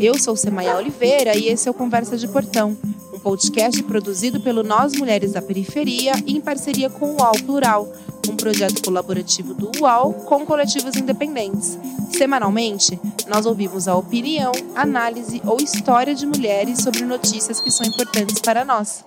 Eu 0.00 0.18
sou 0.18 0.34
Semaia 0.34 0.78
Oliveira 0.78 1.36
e 1.36 1.48
esse 1.48 1.68
é 1.68 1.70
o 1.70 1.74
Conversa 1.74 2.16
de 2.16 2.26
Portão, 2.26 2.74
um 3.12 3.18
podcast 3.18 3.82
produzido 3.82 4.40
pelo 4.40 4.62
Nós 4.62 4.94
Mulheres 4.94 5.32
da 5.32 5.42
Periferia 5.42 6.12
em 6.26 6.40
parceria 6.40 6.88
com 6.88 7.10
o 7.10 7.16
UAU 7.20 7.34
Plural, 7.44 7.92
um 8.26 8.34
projeto 8.34 8.82
colaborativo 8.82 9.52
do 9.52 9.70
UAU 9.78 10.14
com 10.24 10.46
coletivos 10.46 10.96
independentes. 10.96 11.78
Semanalmente, 12.16 12.98
nós 13.28 13.44
ouvimos 13.44 13.86
a 13.86 13.94
opinião, 13.94 14.52
análise 14.74 15.42
ou 15.44 15.58
história 15.58 16.14
de 16.14 16.24
mulheres 16.24 16.78
sobre 16.78 17.04
notícias 17.04 17.60
que 17.60 17.70
são 17.70 17.84
importantes 17.84 18.40
para 18.40 18.64
nós. 18.64 19.04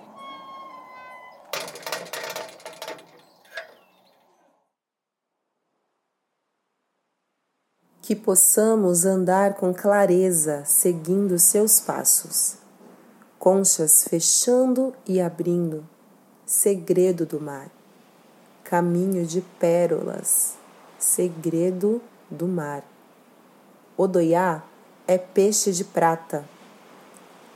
Que 8.14 8.20
possamos 8.20 9.04
andar 9.04 9.54
com 9.54 9.74
clareza 9.74 10.62
seguindo 10.64 11.36
seus 11.36 11.80
passos. 11.80 12.54
Conchas 13.40 14.04
fechando 14.08 14.94
e 15.04 15.20
abrindo, 15.20 15.84
segredo 16.46 17.26
do 17.26 17.40
mar. 17.40 17.68
Caminho 18.62 19.26
de 19.26 19.40
pérolas, 19.40 20.54
segredo 20.96 22.00
do 22.30 22.46
mar. 22.46 22.84
Odoiá 23.96 24.62
é 25.08 25.18
peixe 25.18 25.72
de 25.72 25.82
prata. 25.82 26.44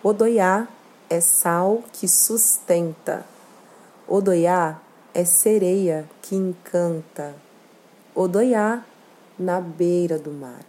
Odoiá 0.02 0.66
é 1.08 1.20
sal 1.20 1.84
que 1.92 2.08
sustenta. 2.08 3.24
Odoiá 4.08 4.80
é 5.14 5.24
sereia 5.24 6.08
que 6.20 6.34
encanta. 6.34 7.32
Odoiá 8.12 8.84
na 9.38 9.60
beira 9.60 10.18
do 10.18 10.30
mar. 10.30 10.64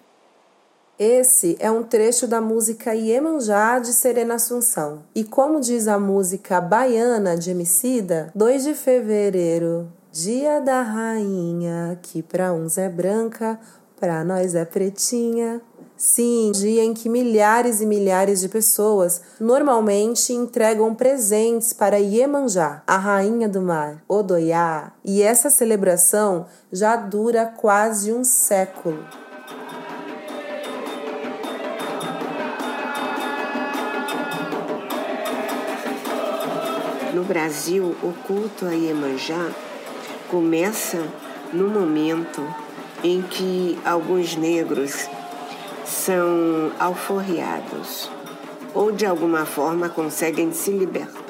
Esse 1.00 1.56
é 1.62 1.72
um 1.72 1.82
trecho 1.82 2.28
da 2.28 2.42
música 2.42 2.94
Iemanjá 2.94 3.80
de 3.80 3.94
Serena 3.94 4.36
Assunção. 4.36 5.04
E 5.16 5.24
como 5.24 5.62
diz 5.62 5.88
a 5.88 5.98
música 5.98 6.60
baiana 6.60 7.38
de 7.38 7.52
Emicida, 7.52 8.30
2 8.36 8.64
de 8.66 8.74
fevereiro, 8.74 9.90
dia 10.12 10.60
da 10.60 10.82
rainha, 10.82 11.98
que 12.02 12.22
para 12.22 12.52
uns 12.52 12.78
é 12.78 12.90
branca, 12.90 13.58
para 13.98 14.26
nós 14.26 14.56
é 14.56 14.66
pretinha. 14.66 15.62
Sim, 16.02 16.54
dia 16.54 16.82
em 16.82 16.94
que 16.94 17.10
milhares 17.10 17.82
e 17.82 17.86
milhares 17.86 18.40
de 18.40 18.48
pessoas 18.48 19.22
normalmente 19.38 20.32
entregam 20.32 20.96
presentes 20.96 21.74
para 21.74 22.00
Iemanjá, 22.00 22.82
a 22.88 22.96
rainha 22.96 23.50
do 23.50 23.62
mar, 23.62 24.02
Odoiá, 24.08 24.94
e 25.04 25.22
essa 25.22 25.50
celebração 25.50 26.46
já 26.72 26.96
dura 26.96 27.48
quase 27.48 28.14
um 28.14 28.24
século. 28.24 29.04
No 37.14 37.26
Brasil, 37.26 37.94
o 38.02 38.14
culto 38.26 38.66
a 38.66 38.72
Iemanjá 38.72 39.52
começa 40.32 41.06
no 41.52 41.68
momento 41.68 42.42
em 43.04 43.22
que 43.22 43.78
alguns 43.84 44.38
negros 44.38 45.10
são 45.90 46.72
alforriados 46.80 48.10
ou 48.74 48.92
de 48.92 49.06
alguma 49.06 49.46
forma 49.46 49.90
conseguem 49.90 50.54
se 50.54 50.72
libertar. 50.72 51.30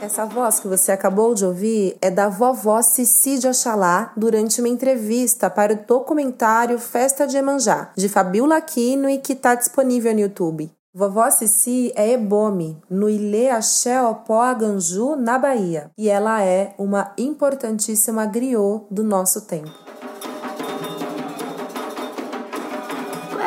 Essa 0.00 0.26
voz 0.26 0.60
que 0.60 0.68
você 0.68 0.92
acabou 0.92 1.34
de 1.34 1.44
ouvir 1.44 1.96
é 2.00 2.10
da 2.10 2.28
vovó 2.28 2.80
Cici 2.82 3.38
de 3.38 3.48
Oxalá 3.48 4.12
durante 4.16 4.60
uma 4.60 4.68
entrevista 4.68 5.48
para 5.48 5.72
o 5.72 5.86
documentário 5.86 6.78
Festa 6.78 7.26
de 7.26 7.36
Emanjá, 7.36 7.90
de 7.96 8.08
Fabiola 8.08 8.58
Aquino 8.58 9.08
e 9.08 9.18
que 9.18 9.32
está 9.32 9.54
disponível 9.54 10.12
no 10.12 10.20
YouTube. 10.20 10.70
Vovó 10.94 11.30
Cici 11.30 11.92
é 11.96 12.12
ebome, 12.12 12.80
no 12.88 13.08
Ilê 13.08 13.50
Axé 13.50 14.00
Opó 14.00 14.40
Aganju, 14.40 15.16
na 15.16 15.38
Bahia, 15.38 15.90
e 15.98 16.08
ela 16.08 16.42
é 16.42 16.74
uma 16.78 17.12
importantíssima 17.18 18.26
griot 18.26 18.86
do 18.90 19.02
nosso 19.02 19.42
tempo. 19.42 19.85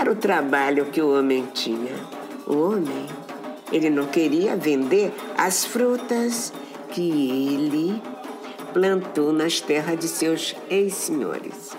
O 0.10 0.16
trabalho 0.16 0.88
que 0.88 1.02
o 1.02 1.18
homem 1.18 1.46
tinha. 1.54 1.96
O 2.48 2.56
homem, 2.56 3.06
ele 3.72 3.90
não 3.90 4.08
queria 4.08 4.56
vender 4.56 5.14
as 5.38 5.66
frutas 5.66 6.52
que 6.92 7.02
ele 7.54 8.02
plantou 8.74 9.32
nas 9.32 9.62
terras 9.62 10.00
de 10.00 10.08
seus 10.08 10.56
ex-senhores, 10.70 11.76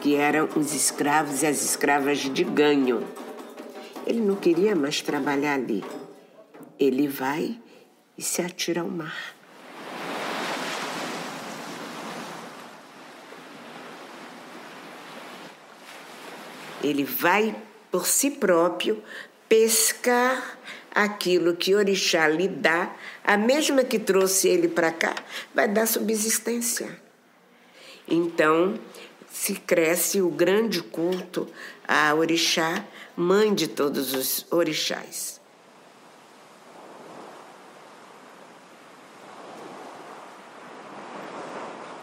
que 0.00 0.16
eram 0.16 0.48
os 0.54 0.74
escravos 0.74 1.42
e 1.42 1.46
as 1.46 1.62
escravas 1.62 2.18
de 2.18 2.44
ganho. 2.44 3.02
Ele 4.06 4.20
não 4.20 4.36
queria 4.36 4.74
mais 4.76 5.00
trabalhar 5.00 5.54
ali. 5.54 5.82
Ele 6.78 7.08
vai 7.08 7.58
e 8.18 8.22
se 8.22 8.42
atira 8.42 8.82
ao 8.82 8.88
mar. 8.88 9.31
Ele 16.82 17.04
vai 17.04 17.54
por 17.90 18.06
si 18.06 18.30
próprio 18.30 19.02
pescar 19.48 20.58
aquilo 20.94 21.56
que 21.56 21.74
Orixá 21.74 22.28
lhe 22.28 22.48
dá, 22.48 22.94
a 23.22 23.36
mesma 23.36 23.84
que 23.84 23.98
trouxe 23.98 24.48
ele 24.48 24.68
para 24.68 24.90
cá, 24.90 25.14
vai 25.54 25.68
dar 25.68 25.86
subsistência. 25.86 27.00
Então, 28.08 28.78
se 29.30 29.54
cresce 29.54 30.20
o 30.20 30.30
grande 30.30 30.82
culto 30.82 31.48
a 31.86 32.14
Orixá, 32.14 32.84
mãe 33.16 33.54
de 33.54 33.68
todos 33.68 34.14
os 34.14 34.46
orixás. 34.50 35.41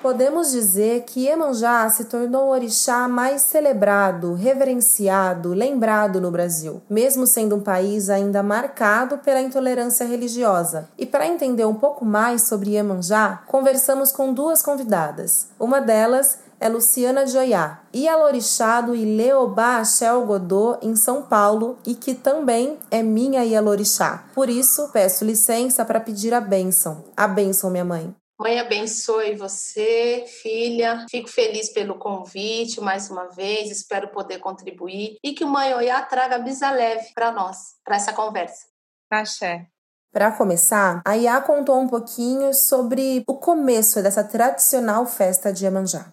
Podemos 0.09 0.49
dizer 0.49 1.03
que 1.03 1.27
Iemanjá 1.27 1.87
se 1.91 2.05
tornou 2.05 2.47
o 2.47 2.49
orixá 2.49 3.07
mais 3.07 3.43
celebrado, 3.43 4.33
reverenciado, 4.33 5.53
lembrado 5.53 6.19
no 6.19 6.31
Brasil, 6.31 6.81
mesmo 6.89 7.27
sendo 7.27 7.55
um 7.55 7.59
país 7.59 8.09
ainda 8.09 8.41
marcado 8.41 9.19
pela 9.19 9.39
intolerância 9.39 10.07
religiosa. 10.07 10.89
E 10.97 11.05
para 11.05 11.27
entender 11.27 11.65
um 11.65 11.75
pouco 11.75 12.03
mais 12.03 12.41
sobre 12.41 12.71
Iemanjá, 12.71 13.43
conversamos 13.45 14.11
com 14.11 14.33
duas 14.33 14.63
convidadas. 14.63 15.49
Uma 15.59 15.79
delas 15.79 16.39
é 16.59 16.67
Luciana 16.67 17.27
Joiá, 17.27 17.79
Ialorixá 17.93 18.81
do 18.81 18.95
Ileobá 18.95 19.77
Axel 19.77 20.25
Godô, 20.25 20.75
em 20.81 20.95
São 20.95 21.21
Paulo, 21.21 21.77
e 21.85 21.93
que 21.93 22.15
também 22.15 22.79
é 22.89 23.03
minha 23.03 23.45
Ialorixá. 23.45 24.23
Por 24.33 24.49
isso, 24.49 24.89
peço 24.91 25.23
licença 25.23 25.85
para 25.85 25.99
pedir 25.99 26.33
a 26.33 26.41
bênção. 26.41 27.05
A 27.15 27.27
bênção, 27.27 27.69
minha 27.69 27.85
mãe. 27.85 28.18
Mãe 28.39 28.57
abençoe 28.57 29.35
você, 29.35 30.23
filha. 30.41 31.05
Fico 31.11 31.27
feliz 31.27 31.73
pelo 31.73 31.99
convite 31.99 32.79
mais 32.79 33.09
uma 33.09 33.25
vez. 33.25 33.69
Espero 33.69 34.07
poder 34.07 34.39
contribuir 34.39 35.17
e 35.21 35.33
que 35.33 35.43
o 35.43 35.47
Mãe 35.47 35.73
Oiá 35.73 36.01
traga 36.01 36.39
bisa 36.39 36.71
leve 36.71 37.13
para 37.13 37.33
nós, 37.33 37.57
para 37.83 37.97
essa 37.97 38.13
conversa. 38.13 38.67
Axé. 39.11 39.67
Para 40.11 40.31
começar, 40.31 41.01
a 41.05 41.17
Iá 41.17 41.41
contou 41.41 41.79
um 41.79 41.87
pouquinho 41.87 42.53
sobre 42.53 43.23
o 43.27 43.35
começo 43.35 44.01
dessa 44.01 44.23
tradicional 44.23 45.05
festa 45.05 45.51
de 45.51 45.65
Iemanjá. 45.65 46.11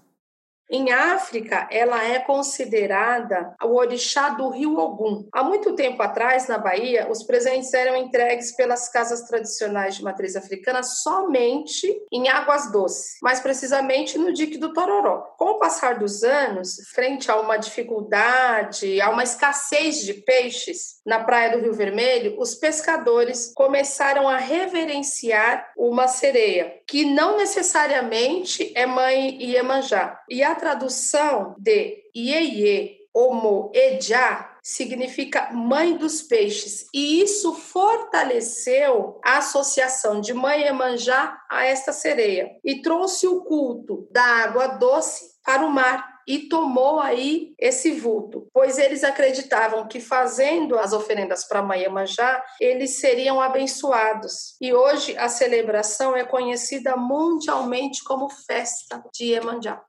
Em 0.68 0.90
África, 0.90 1.68
ela 1.70 2.02
é 2.02 2.18
considerada 2.18 3.54
o 3.62 3.76
orixá 3.76 4.30
do 4.30 4.48
rio 4.48 4.76
Ogum. 4.76 5.28
Há 5.32 5.44
muito 5.44 5.76
tempo 5.76 6.02
atrás, 6.02 6.48
na 6.48 6.58
Bahia, 6.58 7.06
os 7.08 7.22
presentes 7.22 7.72
eram 7.72 7.96
entregues 7.96 8.54
pelas 8.56 8.88
casas 8.88 9.22
tradicionais 9.22 9.94
de 9.94 10.02
matriz 10.02 10.34
africana 10.34 10.82
somente 10.82 11.86
em 12.10 12.28
águas 12.28 12.72
doces, 12.72 13.16
mais 13.22 13.38
precisamente 13.38 14.18
no 14.18 14.32
dique 14.32 14.58
do 14.58 14.72
Tororó. 14.72 15.34
Com 15.38 15.50
o 15.50 15.58
passar 15.58 16.00
dos 16.00 16.24
anos, 16.24 16.76
frente 16.92 17.30
a 17.30 17.40
uma 17.40 17.56
dificuldade, 17.56 19.00
a 19.00 19.10
uma 19.10 19.22
escassez 19.22 20.00
de 20.00 20.14
peixes 20.14 20.96
na 21.06 21.22
praia 21.22 21.56
do 21.56 21.62
Rio 21.62 21.74
Vermelho, 21.74 22.34
os 22.40 22.56
pescadores 22.56 23.52
começaram 23.54 24.28
a 24.28 24.36
reverenciar 24.36 25.70
uma 25.76 26.08
sereia, 26.08 26.80
que 26.88 27.04
não 27.04 27.36
necessariamente 27.36 28.72
é 28.74 28.84
mãe 28.84 29.40
Iemanjá. 29.40 30.20
E 30.28 30.42
a 30.42 30.55
tradução 30.56 31.54
de 31.58 32.02
Ieye 32.14 32.96
Omo 33.14 33.70
Ejá 33.72 34.58
significa 34.62 35.50
mãe 35.52 35.96
dos 35.96 36.20
peixes, 36.20 36.86
e 36.92 37.22
isso 37.22 37.54
fortaleceu 37.54 39.20
a 39.24 39.38
associação 39.38 40.20
de 40.20 40.34
mãe 40.34 40.64
Emanjá 40.64 41.40
a 41.50 41.64
esta 41.64 41.92
sereia 41.92 42.50
e 42.64 42.82
trouxe 42.82 43.26
o 43.26 43.42
culto 43.42 44.06
da 44.10 44.22
água 44.22 44.66
doce 44.66 45.36
para 45.44 45.64
o 45.64 45.70
mar 45.70 46.16
e 46.26 46.48
tomou 46.48 46.98
aí 46.98 47.54
esse 47.58 47.92
vulto, 47.92 48.48
pois 48.52 48.78
eles 48.78 49.04
acreditavam 49.04 49.86
que 49.86 50.00
fazendo 50.00 50.76
as 50.76 50.92
oferendas 50.92 51.46
para 51.46 51.62
Mãe 51.62 51.82
Iemanjá, 51.82 52.44
eles 52.60 52.98
seriam 52.98 53.40
abençoados. 53.40 54.56
E 54.60 54.74
hoje 54.74 55.16
a 55.16 55.28
celebração 55.28 56.16
é 56.16 56.24
conhecida 56.24 56.96
mundialmente 56.96 58.02
como 58.02 58.28
Festa 58.28 59.02
de 59.14 59.26
Iemanjá. 59.26 59.80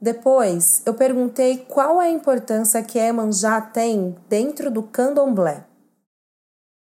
Depois, 0.00 0.82
eu 0.84 0.94
perguntei 0.94 1.58
qual 1.58 2.00
é 2.00 2.06
a 2.06 2.10
importância 2.10 2.82
que 2.82 2.98
Emanjá 2.98 3.60
tem 3.60 4.16
dentro 4.28 4.70
do 4.70 4.82
candomblé. 4.82 5.66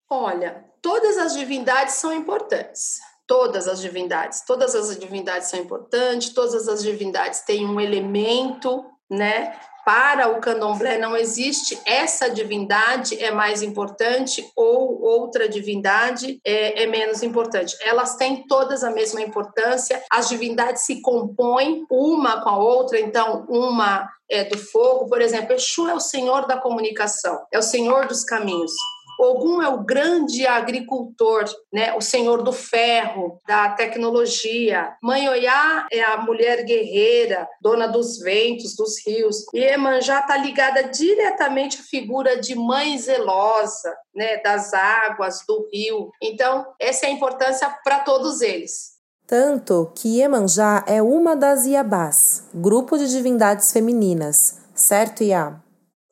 Olha, 0.09 0.65
todas 0.81 1.17
as 1.17 1.33
divindades 1.33 1.95
são 1.95 2.11
importantes. 2.11 2.99
Todas 3.27 3.67
as 3.67 3.79
divindades, 3.79 4.41
todas 4.45 4.75
as 4.75 4.97
divindades 4.99 5.49
são 5.49 5.59
importantes, 5.59 6.29
todas 6.29 6.67
as 6.67 6.83
divindades 6.83 7.41
têm 7.41 7.65
um 7.65 7.81
elemento, 7.81 8.85
né? 9.09 9.59
Para 9.85 10.29
o 10.29 10.41
candomblé 10.41 10.97
não 10.97 11.15
existe 11.15 11.79
essa 11.85 12.27
divindade 12.27 13.23
é 13.23 13.29
mais 13.29 13.61
importante 13.61 14.43
ou 14.55 14.99
outra 14.99 15.47
divindade 15.47 16.41
é, 16.43 16.83
é 16.83 16.87
menos 16.87 17.21
importante. 17.21 17.77
Elas 17.81 18.15
têm 18.15 18.47
todas 18.47 18.83
a 18.83 18.89
mesma 18.89 19.21
importância, 19.21 20.03
as 20.09 20.27
divindades 20.27 20.81
se 20.81 21.01
compõem 21.01 21.85
uma 21.87 22.41
com 22.41 22.49
a 22.49 22.57
outra, 22.57 22.99
então 22.99 23.45
uma 23.47 24.09
é 24.27 24.43
do 24.43 24.57
fogo, 24.57 25.07
por 25.07 25.21
exemplo, 25.21 25.53
Exu 25.53 25.87
é 25.87 25.93
o 25.93 25.99
senhor 25.99 26.47
da 26.47 26.57
comunicação, 26.57 27.45
é 27.51 27.59
o 27.59 27.61
senhor 27.61 28.07
dos 28.07 28.23
caminhos. 28.23 28.71
Ogum 29.19 29.61
é 29.61 29.69
o 29.69 29.83
grande 29.83 30.45
agricultor, 30.45 31.45
né? 31.71 31.93
o 31.95 32.01
senhor 32.01 32.43
do 32.43 32.51
ferro, 32.51 33.39
da 33.47 33.69
tecnologia. 33.69 34.95
Mãe 35.01 35.27
Oiá 35.29 35.87
é 35.91 36.03
a 36.03 36.17
mulher 36.17 36.63
guerreira, 36.63 37.47
dona 37.61 37.87
dos 37.87 38.19
ventos, 38.19 38.75
dos 38.75 39.05
rios. 39.05 39.45
E 39.53 39.59
Emanjá 39.59 40.19
está 40.19 40.37
ligada 40.37 40.83
diretamente 40.83 41.79
à 41.79 41.83
figura 41.83 42.39
de 42.39 42.55
mãe 42.55 42.97
zelosa, 42.97 43.95
né? 44.13 44.37
das 44.37 44.73
águas, 44.73 45.43
do 45.47 45.67
rio. 45.71 46.11
Então, 46.21 46.65
essa 46.79 47.05
é 47.05 47.09
a 47.09 47.11
importância 47.11 47.69
para 47.83 47.99
todos 47.99 48.41
eles. 48.41 48.95
Tanto 49.27 49.91
que 49.95 50.19
Iemanjá 50.19 50.83
é 50.87 51.01
uma 51.01 51.35
das 51.35 51.65
Iabás, 51.65 52.43
grupo 52.53 52.95
de 52.95 53.09
divindades 53.09 53.71
femininas, 53.71 54.59
certo, 54.75 55.23
Iá? 55.23 55.59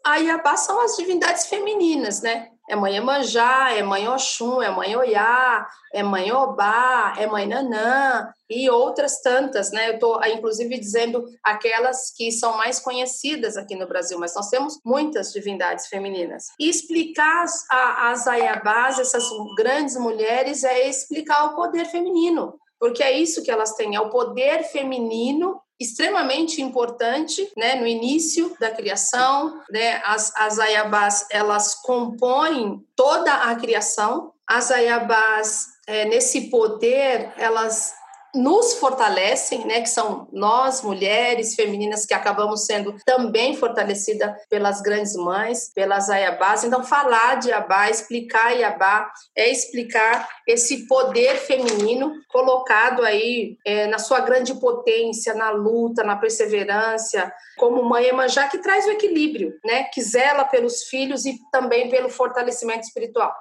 A 0.04 0.18
Iabá 0.18 0.58
são 0.58 0.82
as 0.82 0.96
divindades 0.98 1.46
femininas, 1.46 2.22
né? 2.22 2.50
É 2.69 2.75
mãe 2.75 2.95
Emanjá, 2.95 3.74
é 3.74 3.83
mãe 3.83 4.07
Oxum, 4.07 4.62
é 4.62 4.69
mãe 4.69 4.95
Oiá, 4.95 5.68
é 5.94 6.01
mãe 6.01 6.31
Obá, 6.31 7.13
é 7.18 7.27
mãe 7.27 7.45
Nanã 7.45 8.31
e 8.50 8.69
outras 8.69 9.21
tantas, 9.21 9.71
né? 9.71 9.89
Eu 9.89 9.94
estou, 9.95 10.24
inclusive, 10.25 10.80
dizendo 10.80 11.25
aquelas 11.44 12.12
que 12.15 12.31
são 12.31 12.56
mais 12.56 12.80
conhecidas 12.80 13.57
aqui 13.57 13.75
no 13.75 13.88
Brasil, 13.88 14.18
mas 14.18 14.33
nós 14.33 14.50
temos 14.50 14.80
muitas 14.86 15.33
divindades 15.33 15.88
femininas. 15.88 16.45
E 16.60 16.69
explicar 16.69 17.45
as 17.69 18.27
Ayabás, 18.27 18.98
essas 18.98 19.25
grandes 19.57 19.98
mulheres, 19.98 20.63
é 20.63 20.88
explicar 20.88 21.45
o 21.45 21.56
poder 21.56 21.86
feminino, 21.86 22.57
porque 22.80 23.04
é 23.04 23.12
isso 23.12 23.44
que 23.44 23.51
elas 23.51 23.75
têm, 23.75 23.95
é 23.95 24.00
o 24.00 24.10
poder 24.10 24.63
feminino 24.63 25.62
extremamente 25.80 26.62
importante, 26.62 27.52
né, 27.58 27.75
no 27.75 27.88
início 27.88 28.56
da 28.60 28.72
criação, 28.72 29.62
né, 29.70 30.02
as, 30.06 30.31
as 30.36 30.60
ayabás, 30.60 31.28
elas 31.31 31.75
compõem 31.75 32.86
toda 32.96 33.34
a 33.34 33.56
criação, 33.56 34.31
as 34.48 34.72
ayabás, 34.72 35.68
é, 35.88 36.06
nesse 36.06 36.50
poder, 36.50 37.34
elas 37.38 37.94
nos 38.34 38.74
fortalecem, 38.74 39.66
né, 39.66 39.82
que 39.82 39.90
são 39.90 40.28
nós, 40.32 40.82
mulheres 40.82 41.54
femininas, 41.54 42.06
que 42.06 42.14
acabamos 42.14 42.66
sendo 42.66 42.96
também 43.06 43.56
fortalecidas 43.56 44.34
pelas 44.50 44.82
grandes 44.82 45.16
mães, 45.16 45.72
pelas 45.74 46.10
Ayabás. 46.10 46.64
Então, 46.64 46.84
falar 46.84 47.36
de 47.36 47.50
Iabá, 47.50 47.90
explicar 47.90 48.58
Iabá, 48.58 49.12
é 49.36 49.52
explicar 49.52 50.28
esse 50.48 50.88
poder 50.88 51.36
feminino 51.36 52.12
colocado 52.30 53.04
aí 53.04 53.58
é, 53.66 53.86
na 53.88 54.00
sua 54.00 54.22
grande 54.22 54.56
potência, 54.56 55.36
na 55.36 55.52
luta, 55.52 56.04
na 56.04 56.16
perseverança, 56.16 57.32
como 57.58 57.84
mãe 57.84 58.06
Emanjá, 58.06 58.48
que 58.48 58.58
traz 58.58 58.86
o 58.88 58.92
equilíbrio, 58.92 59.54
né, 59.64 59.84
que 59.86 60.02
zela 60.02 60.44
pelos 60.44 60.84
filhos 60.84 61.26
e 61.26 61.38
também 61.52 61.90
pelo 61.90 62.10
fortalecimento 62.10 62.82
espiritual. 62.82 63.32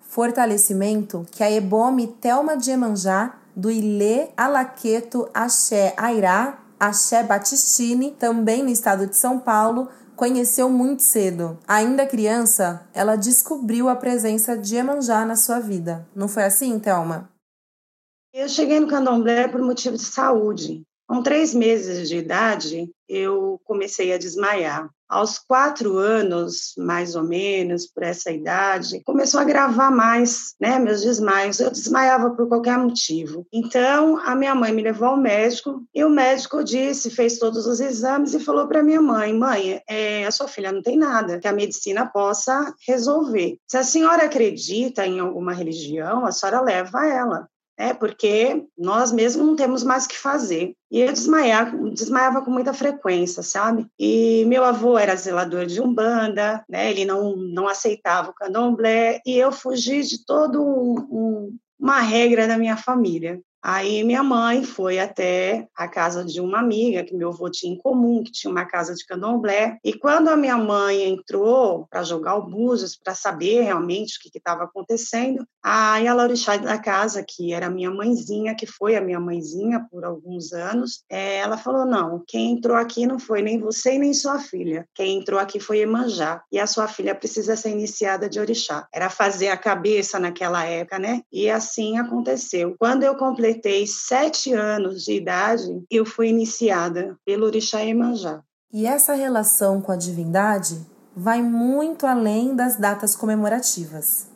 Fortalecimento 0.00 1.26
que 1.30 1.44
a 1.44 1.50
Ebome 1.50 2.06
Telma 2.06 2.56
de 2.56 2.70
Emanjá 2.70 3.38
do 3.58 3.72
Ilê 3.72 4.28
Alaqueto 4.36 5.28
Axé 5.34 5.92
Airá, 5.96 6.60
Axé 6.78 7.24
Batistini, 7.24 8.12
também 8.12 8.62
no 8.62 8.68
estado 8.68 9.04
de 9.04 9.16
São 9.16 9.40
Paulo, 9.40 9.88
conheceu 10.14 10.70
muito 10.70 11.02
cedo. 11.02 11.58
Ainda 11.66 12.06
criança, 12.06 12.88
ela 12.94 13.16
descobriu 13.16 13.88
a 13.88 13.96
presença 13.96 14.56
de 14.56 14.76
Emanjá 14.76 15.24
na 15.26 15.34
sua 15.34 15.58
vida. 15.58 16.06
Não 16.14 16.28
foi 16.28 16.44
assim, 16.44 16.78
Thelma? 16.78 17.28
Eu 18.32 18.48
cheguei 18.48 18.78
no 18.78 18.86
candomblé 18.86 19.48
por 19.48 19.60
motivo 19.60 19.96
de 19.96 20.04
saúde. 20.04 20.84
Com 21.08 21.20
três 21.20 21.52
meses 21.52 22.08
de 22.08 22.16
idade, 22.16 22.88
eu 23.08 23.60
comecei 23.64 24.12
a 24.12 24.18
desmaiar. 24.18 24.88
Aos 25.08 25.38
quatro 25.38 25.96
anos, 25.96 26.74
mais 26.76 27.16
ou 27.16 27.22
menos, 27.22 27.86
por 27.86 28.02
essa 28.02 28.30
idade, 28.30 29.02
começou 29.04 29.40
a 29.40 29.44
gravar 29.44 29.90
mais, 29.90 30.54
né, 30.60 30.78
meus 30.78 31.02
desmaios. 31.02 31.60
Eu 31.60 31.70
desmaiava 31.70 32.30
por 32.30 32.46
qualquer 32.48 32.78
motivo. 32.78 33.46
Então, 33.52 34.18
a 34.18 34.34
minha 34.34 34.54
mãe 34.54 34.72
me 34.72 34.82
levou 34.82 35.08
ao 35.08 35.16
médico 35.16 35.82
e 35.94 36.04
o 36.04 36.10
médico 36.10 36.62
disse, 36.62 37.10
fez 37.10 37.38
todos 37.38 37.66
os 37.66 37.80
exames 37.80 38.34
e 38.34 38.40
falou 38.40 38.66
para 38.66 38.82
minha 38.82 39.00
mãe: 39.00 39.32
mãe, 39.32 39.80
é, 39.88 40.26
a 40.26 40.30
sua 40.30 40.48
filha 40.48 40.72
não 40.72 40.82
tem 40.82 40.96
nada 40.96 41.38
que 41.38 41.48
a 41.48 41.52
medicina 41.52 42.06
possa 42.06 42.74
resolver. 42.86 43.58
Se 43.66 43.76
a 43.76 43.82
senhora 43.82 44.24
acredita 44.24 45.06
em 45.06 45.20
alguma 45.20 45.52
religião, 45.52 46.26
a 46.26 46.32
senhora 46.32 46.60
leva 46.60 47.06
ela 47.06 47.48
é 47.78 47.94
porque 47.94 48.66
nós 48.76 49.12
mesmos 49.12 49.46
não 49.46 49.54
temos 49.54 49.84
mais 49.84 50.04
o 50.04 50.08
que 50.08 50.18
fazer. 50.18 50.74
E 50.90 51.00
eu 51.00 51.12
desmaiava, 51.12 51.76
desmaiava 51.90 52.42
com 52.42 52.50
muita 52.50 52.74
frequência, 52.74 53.42
sabe? 53.42 53.86
E 53.98 54.44
meu 54.46 54.64
avô 54.64 54.98
era 54.98 55.14
zelador 55.14 55.64
de 55.64 55.80
umbanda, 55.80 56.64
né? 56.68 56.90
Ele 56.90 57.04
não 57.04 57.36
não 57.36 57.68
aceitava 57.68 58.30
o 58.30 58.34
candomblé 58.34 59.20
e 59.24 59.38
eu 59.38 59.52
fugi 59.52 60.02
de 60.02 60.24
todo 60.26 60.60
um, 60.60 60.98
um, 61.10 61.56
uma 61.78 62.00
regra 62.00 62.48
da 62.48 62.58
minha 62.58 62.76
família. 62.76 63.40
Aí 63.62 64.04
minha 64.04 64.22
mãe 64.22 64.62
foi 64.62 64.98
até 64.98 65.66
a 65.76 65.88
casa 65.88 66.24
de 66.24 66.40
uma 66.40 66.60
amiga 66.60 67.04
que 67.04 67.14
meu 67.14 67.30
avô 67.30 67.50
tinha 67.50 67.72
em 67.72 67.78
comum, 67.78 68.22
que 68.22 68.30
tinha 68.30 68.50
uma 68.50 68.64
casa 68.64 68.94
de 68.94 69.04
candomblé. 69.04 69.78
E 69.84 69.92
quando 69.92 70.28
a 70.28 70.36
minha 70.36 70.56
mãe 70.56 71.02
entrou 71.02 71.86
para 71.90 72.02
jogar 72.02 72.36
o 72.36 72.46
búzios, 72.46 72.96
para 72.96 73.14
saber 73.14 73.62
realmente 73.62 74.16
o 74.16 74.20
que 74.22 74.38
estava 74.38 74.64
acontecendo, 74.64 75.44
aí 75.62 76.06
a 76.06 76.14
Laurixá 76.14 76.56
da 76.56 76.78
casa, 76.78 77.24
que 77.26 77.52
era 77.52 77.68
minha 77.68 77.90
mãezinha, 77.90 78.54
que 78.54 78.66
foi 78.66 78.96
a 78.96 79.00
minha 79.00 79.20
mãezinha 79.20 79.86
por 79.90 80.04
alguns 80.04 80.52
anos, 80.52 81.02
é, 81.10 81.38
ela 81.38 81.58
falou: 81.58 81.84
não, 81.84 82.22
quem 82.26 82.52
entrou 82.52 82.76
aqui 82.76 83.06
não 83.06 83.18
foi 83.18 83.42
nem 83.42 83.58
você 83.58 83.98
nem 83.98 84.14
sua 84.14 84.38
filha. 84.38 84.86
Quem 84.94 85.18
entrou 85.18 85.38
aqui 85.38 85.58
foi 85.58 85.80
Emanjá. 85.80 86.42
E 86.50 86.58
a 86.58 86.66
sua 86.66 86.86
filha 86.86 87.14
precisa 87.14 87.56
ser 87.56 87.70
iniciada 87.70 88.28
de 88.28 88.38
orixá. 88.38 88.86
Era 88.94 89.10
fazer 89.10 89.48
a 89.48 89.56
cabeça 89.56 90.18
naquela 90.18 90.64
época, 90.64 90.98
né? 90.98 91.22
E 91.32 91.50
assim 91.50 91.98
aconteceu. 91.98 92.74
Quando 92.78 93.02
eu 93.02 93.16
completei 93.16 93.57
completei 93.58 93.86
sete 93.86 94.52
anos 94.52 95.04
de 95.04 95.12
idade, 95.12 95.84
eu 95.90 96.06
fui 96.06 96.28
iniciada 96.28 97.18
pelo 97.24 97.46
Orixá 97.46 97.84
Emanjá. 97.84 98.42
E 98.72 98.86
essa 98.86 99.14
relação 99.14 99.80
com 99.80 99.90
a 99.90 99.96
divindade 99.96 100.86
vai 101.16 101.42
muito 101.42 102.06
além 102.06 102.54
das 102.54 102.78
datas 102.78 103.16
comemorativas. 103.16 104.28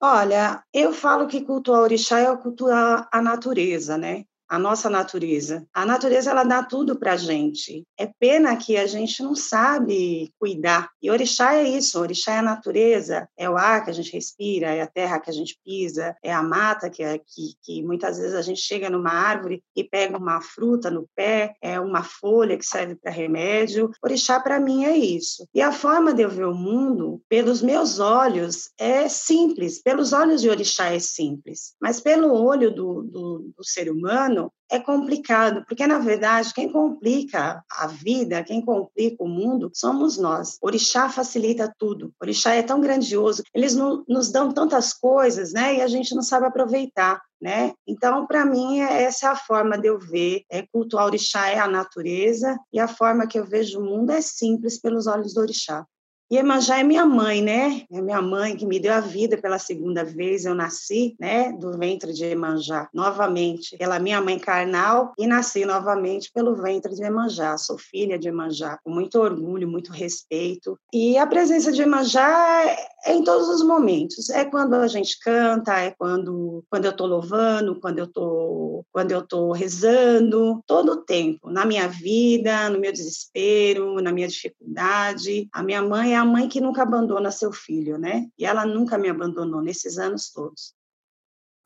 Olha, 0.00 0.62
eu 0.72 0.92
falo 0.92 1.26
que 1.26 1.42
cultuar 1.42 1.82
orixá 1.82 2.20
é 2.20 2.36
cultuar 2.36 3.08
a 3.12 3.20
natureza, 3.20 3.98
né? 3.98 4.24
A 4.50 4.58
nossa 4.58 4.90
natureza. 4.90 5.64
A 5.72 5.86
natureza 5.86 6.32
ela 6.32 6.42
dá 6.42 6.60
tudo 6.60 6.98
para 6.98 7.16
gente. 7.16 7.84
É 7.96 8.10
pena 8.18 8.56
que 8.56 8.76
a 8.76 8.84
gente 8.84 9.22
não 9.22 9.36
sabe 9.36 10.32
cuidar. 10.40 10.90
E 11.00 11.08
orixá 11.08 11.54
é 11.54 11.62
isso. 11.62 12.00
Orixá 12.00 12.32
é 12.32 12.38
a 12.38 12.42
natureza, 12.42 13.28
é 13.38 13.48
o 13.48 13.56
ar 13.56 13.84
que 13.84 13.90
a 13.90 13.94
gente 13.94 14.12
respira, 14.12 14.66
é 14.74 14.82
a 14.82 14.88
terra 14.88 15.20
que 15.20 15.30
a 15.30 15.32
gente 15.32 15.56
pisa, 15.64 16.16
é 16.20 16.32
a 16.32 16.42
mata 16.42 16.90
que, 16.90 17.00
é, 17.00 17.16
que, 17.18 17.54
que 17.62 17.82
muitas 17.84 18.18
vezes 18.18 18.34
a 18.34 18.42
gente 18.42 18.60
chega 18.60 18.90
numa 18.90 19.12
árvore 19.12 19.62
e 19.76 19.84
pega 19.84 20.18
uma 20.18 20.40
fruta 20.40 20.90
no 20.90 21.08
pé, 21.14 21.54
é 21.62 21.78
uma 21.78 22.02
folha 22.02 22.58
que 22.58 22.66
serve 22.66 22.96
para 22.96 23.12
remédio. 23.12 23.90
Orixá 24.02 24.40
para 24.40 24.58
mim 24.58 24.84
é 24.84 24.96
isso. 24.96 25.46
E 25.54 25.62
a 25.62 25.70
forma 25.70 26.12
de 26.12 26.22
eu 26.22 26.28
ver 26.28 26.46
o 26.46 26.54
mundo, 26.54 27.22
pelos 27.28 27.62
meus 27.62 28.00
olhos, 28.00 28.70
é 28.76 29.08
simples. 29.08 29.80
Pelos 29.80 30.12
olhos 30.12 30.40
de 30.40 30.50
orixá 30.50 30.92
é 30.92 30.98
simples, 30.98 31.74
mas 31.80 32.00
pelo 32.00 32.32
olho 32.32 32.74
do, 32.74 33.02
do, 33.02 33.52
do 33.56 33.64
ser 33.64 33.88
humano 33.88 34.39
é 34.70 34.78
complicado, 34.78 35.64
porque 35.66 35.86
na 35.86 35.98
verdade 35.98 36.54
quem 36.54 36.70
complica 36.70 37.62
a 37.68 37.86
vida, 37.88 38.44
quem 38.44 38.64
complica 38.64 39.22
o 39.24 39.28
mundo, 39.28 39.70
somos 39.74 40.16
nós. 40.16 40.56
Orixá 40.62 41.08
facilita 41.08 41.74
tudo. 41.76 42.12
Orixá 42.22 42.54
é 42.54 42.62
tão 42.62 42.80
grandioso, 42.80 43.42
eles 43.52 43.74
nos 43.74 44.30
dão 44.30 44.52
tantas 44.52 44.94
coisas, 44.94 45.52
né? 45.52 45.76
E 45.76 45.82
a 45.82 45.88
gente 45.88 46.14
não 46.14 46.22
sabe 46.22 46.46
aproveitar. 46.46 47.20
Né? 47.42 47.72
Então, 47.88 48.26
para 48.26 48.44
mim, 48.44 48.80
é, 48.80 49.04
essa 49.04 49.26
é 49.26 49.30
a 49.30 49.36
forma 49.36 49.78
de 49.78 49.88
eu 49.88 49.98
ver. 49.98 50.42
É, 50.50 50.62
cultuar 50.70 51.06
orixá 51.06 51.48
é 51.48 51.58
a 51.58 51.66
natureza 51.66 52.54
e 52.70 52.78
a 52.78 52.86
forma 52.86 53.26
que 53.26 53.38
eu 53.38 53.46
vejo 53.46 53.80
o 53.80 53.82
mundo 53.82 54.10
é 54.12 54.20
simples 54.20 54.78
pelos 54.78 55.06
olhos 55.06 55.32
do 55.32 55.40
orixá. 55.40 55.86
Iemanjá 56.32 56.78
é 56.78 56.84
minha 56.84 57.04
mãe, 57.04 57.42
né? 57.42 57.82
É 57.90 58.00
minha 58.00 58.22
mãe 58.22 58.56
que 58.56 58.64
me 58.64 58.78
deu 58.78 58.92
a 58.92 59.00
vida 59.00 59.36
pela 59.36 59.58
segunda 59.58 60.04
vez. 60.04 60.44
Eu 60.44 60.54
nasci, 60.54 61.16
né, 61.18 61.52
do 61.52 61.76
ventre 61.76 62.12
de 62.12 62.24
Iemanjá, 62.24 62.88
novamente, 62.94 63.76
pela 63.76 63.98
minha 63.98 64.20
mãe 64.20 64.38
carnal 64.38 65.12
e 65.18 65.26
nasci 65.26 65.64
novamente 65.64 66.30
pelo 66.32 66.54
ventre 66.54 66.94
de 66.94 67.02
Iemanjá. 67.02 67.58
Sou 67.58 67.76
filha 67.76 68.16
de 68.16 68.28
Iemanjá, 68.28 68.78
com 68.84 68.92
muito 68.92 69.18
orgulho, 69.18 69.68
muito 69.68 69.90
respeito. 69.90 70.78
E 70.92 71.18
a 71.18 71.26
presença 71.26 71.72
de 71.72 71.80
Iemanjá 71.80 72.64
é 73.04 73.12
em 73.12 73.24
todos 73.24 73.48
os 73.48 73.66
momentos. 73.66 74.30
É 74.30 74.44
quando 74.44 74.74
a 74.74 74.86
gente 74.86 75.18
canta, 75.18 75.80
é 75.80 75.90
quando, 75.90 76.64
quando 76.70 76.84
eu 76.84 76.92
estou 76.92 77.08
louvando, 77.08 77.80
quando 77.80 77.98
eu 77.98 78.04
estou 78.04 78.60
quando 78.92 79.12
eu 79.12 79.22
tô 79.22 79.52
rezando, 79.52 80.62
todo 80.66 80.92
o 80.92 80.96
tempo, 80.96 81.50
na 81.50 81.64
minha 81.64 81.86
vida, 81.86 82.68
no 82.70 82.78
meu 82.78 82.92
desespero, 82.92 84.00
na 84.00 84.12
minha 84.12 84.28
dificuldade. 84.28 85.48
A 85.52 85.62
minha 85.62 85.82
mãe 85.82 86.14
é 86.14 86.19
a 86.20 86.24
mãe 86.24 86.48
que 86.48 86.60
nunca 86.60 86.82
abandona 86.82 87.30
seu 87.30 87.52
filho, 87.52 87.98
né? 87.98 88.28
E 88.38 88.44
ela 88.44 88.64
nunca 88.64 88.96
me 88.96 89.08
abandonou 89.08 89.60
nesses 89.60 89.98
anos 89.98 90.30
todos. 90.30 90.74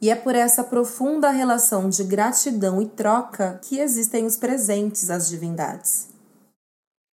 E 0.00 0.10
é 0.10 0.14
por 0.14 0.34
essa 0.34 0.64
profunda 0.64 1.30
relação 1.30 1.88
de 1.88 2.04
gratidão 2.04 2.80
e 2.80 2.86
troca 2.86 3.60
que 3.62 3.78
existem 3.78 4.26
os 4.26 4.36
presentes 4.36 5.10
às 5.10 5.28
divindades. 5.28 6.10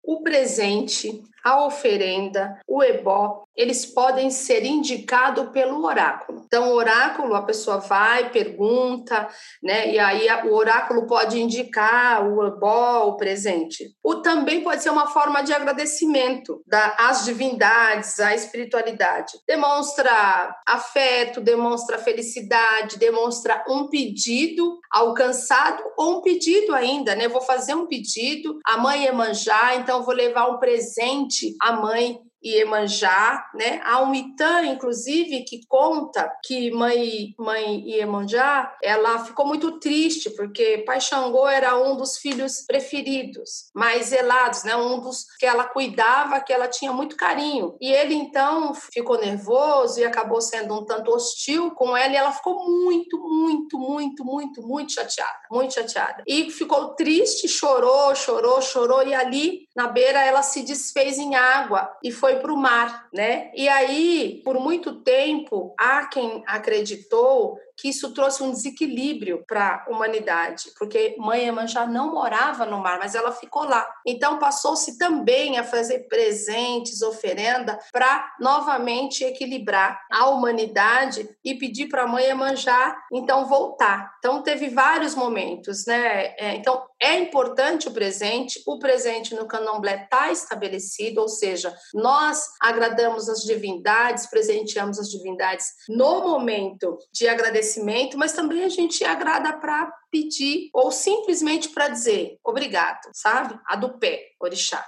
O 0.02 0.22
presente 0.22 1.22
a 1.42 1.64
oferenda, 1.64 2.60
o 2.66 2.82
ebó, 2.82 3.44
eles 3.56 3.84
podem 3.84 4.30
ser 4.30 4.64
indicados 4.64 5.50
pelo 5.50 5.84
oráculo. 5.84 6.42
Então, 6.46 6.70
o 6.70 6.74
oráculo, 6.74 7.34
a 7.34 7.42
pessoa 7.42 7.78
vai, 7.78 8.30
pergunta, 8.30 9.28
né? 9.62 9.92
E 9.92 9.98
aí 9.98 10.26
o 10.46 10.54
oráculo 10.54 11.06
pode 11.06 11.40
indicar 11.40 12.26
o 12.26 12.46
ebó, 12.46 13.08
o 13.08 13.16
presente. 13.16 13.94
O 14.02 14.16
também 14.16 14.62
pode 14.62 14.82
ser 14.82 14.90
uma 14.90 15.08
forma 15.08 15.42
de 15.42 15.52
agradecimento 15.52 16.62
da, 16.66 16.96
às 16.98 17.24
divindades, 17.24 18.18
à 18.20 18.34
espiritualidade. 18.34 19.32
Demonstra 19.46 20.54
afeto, 20.66 21.40
demonstra 21.40 21.98
felicidade, 21.98 22.98
demonstra 22.98 23.64
um 23.68 23.88
pedido 23.88 24.78
alcançado 24.90 25.82
ou 25.96 26.18
um 26.18 26.22
pedido 26.22 26.74
ainda, 26.74 27.14
né? 27.14 27.28
Vou 27.28 27.42
fazer 27.42 27.74
um 27.74 27.86
pedido, 27.86 28.58
a 28.64 28.76
mãe 28.76 29.06
é 29.06 29.12
manjar, 29.12 29.78
então 29.78 30.02
vou 30.02 30.14
levar 30.14 30.48
um 30.48 30.58
presente 30.58 31.54
a 31.60 31.72
mãe 31.72 32.18
Iemanjá, 32.44 33.46
né? 33.54 33.80
Há 33.84 34.02
um 34.02 34.14
Itã, 34.14 34.62
inclusive, 34.64 35.44
que 35.44 35.60
conta 35.66 36.30
que 36.44 36.70
mãe, 36.70 37.34
mãe 37.38 37.82
Iemanjá, 37.88 38.76
ela 38.82 39.24
ficou 39.24 39.46
muito 39.46 39.78
triste 39.78 40.30
porque 40.30 40.78
Pai 40.86 41.00
Xangô 41.00 41.46
era 41.46 41.76
um 41.76 41.96
dos 41.96 42.16
filhos 42.16 42.64
preferidos, 42.66 43.70
mais 43.74 44.06
zelados, 44.06 44.64
né? 44.64 44.74
Um 44.76 45.00
dos 45.00 45.24
que 45.38 45.46
ela 45.46 45.64
cuidava, 45.64 46.40
que 46.40 46.52
ela 46.52 46.68
tinha 46.68 46.92
muito 46.92 47.16
carinho. 47.16 47.76
E 47.80 47.90
ele 47.92 48.14
então 48.14 48.72
ficou 48.74 49.18
nervoso 49.18 50.00
e 50.00 50.04
acabou 50.04 50.40
sendo 50.40 50.74
um 50.74 50.84
tanto 50.84 51.10
hostil 51.12 51.70
com 51.72 51.96
ela 51.96 52.12
e 52.12 52.16
ela 52.16 52.32
ficou 52.32 52.64
muito, 52.68 53.18
muito, 53.18 53.78
muito, 53.78 54.24
muito, 54.24 54.62
muito 54.62 54.92
chateada, 54.92 55.38
muito 55.50 55.74
chateada. 55.74 56.22
E 56.26 56.50
ficou 56.50 56.94
triste, 56.94 57.48
chorou, 57.48 58.14
chorou, 58.14 58.62
chorou 58.62 59.06
e 59.06 59.14
ali 59.14 59.68
na 59.74 59.88
beira 59.88 60.24
ela 60.24 60.42
se 60.42 60.62
desfez 60.62 61.18
em 61.18 61.34
água 61.34 61.90
e 62.02 62.10
foi 62.10 62.29
para 62.36 62.52
o 62.52 62.56
mar, 62.56 63.08
né? 63.12 63.50
E 63.54 63.68
aí, 63.68 64.40
por 64.44 64.58
muito 64.60 65.02
tempo, 65.02 65.74
há 65.78 66.06
quem 66.06 66.42
acreditou 66.46 67.58
que 67.80 67.88
isso 67.88 68.12
trouxe 68.12 68.42
um 68.42 68.50
desequilíbrio 68.50 69.42
para 69.46 69.84
a 69.86 69.90
humanidade, 69.90 70.70
porque 70.78 71.16
Mãe 71.18 71.46
Emanjá 71.46 71.86
não 71.86 72.12
morava 72.12 72.66
no 72.66 72.78
mar, 72.78 72.98
mas 72.98 73.14
ela 73.14 73.32
ficou 73.32 73.64
lá. 73.64 73.88
Então 74.06 74.38
passou-se 74.38 74.98
também 74.98 75.58
a 75.58 75.64
fazer 75.64 76.00
presentes, 76.00 77.00
oferenda, 77.00 77.78
para 77.90 78.34
novamente 78.38 79.24
equilibrar 79.24 80.00
a 80.10 80.28
humanidade 80.28 81.28
e 81.44 81.54
pedir 81.54 81.88
para 81.88 82.06
Mãe 82.06 82.24
Emanjá 82.24 82.96
então 83.12 83.46
voltar. 83.46 84.14
Então 84.18 84.42
teve 84.42 84.68
vários 84.68 85.14
momentos, 85.14 85.86
né? 85.86 86.34
É, 86.38 86.56
então 86.56 86.84
é 87.00 87.18
importante 87.18 87.88
o 87.88 87.92
presente, 87.92 88.62
o 88.66 88.78
presente 88.78 89.34
no 89.34 89.46
candomblé 89.46 90.04
está 90.04 90.30
estabelecido, 90.30 91.22
ou 91.22 91.28
seja, 91.28 91.74
nós 91.94 92.42
agradamos 92.60 93.28
as 93.28 93.40
divindades, 93.40 94.28
presenteamos 94.28 94.98
as 94.98 95.08
divindades 95.08 95.66
no 95.88 96.20
momento 96.20 96.98
de 97.10 97.26
agradecimento, 97.70 98.18
mas 98.18 98.32
também 98.32 98.64
a 98.64 98.68
gente 98.68 99.04
agrada 99.04 99.52
para 99.54 99.92
pedir 100.10 100.70
ou 100.74 100.90
simplesmente 100.90 101.68
para 101.68 101.88
dizer 101.88 102.38
obrigado, 102.44 103.00
sabe? 103.12 103.58
A 103.66 103.76
do 103.76 103.98
pé, 103.98 104.32
orixá. 104.40 104.84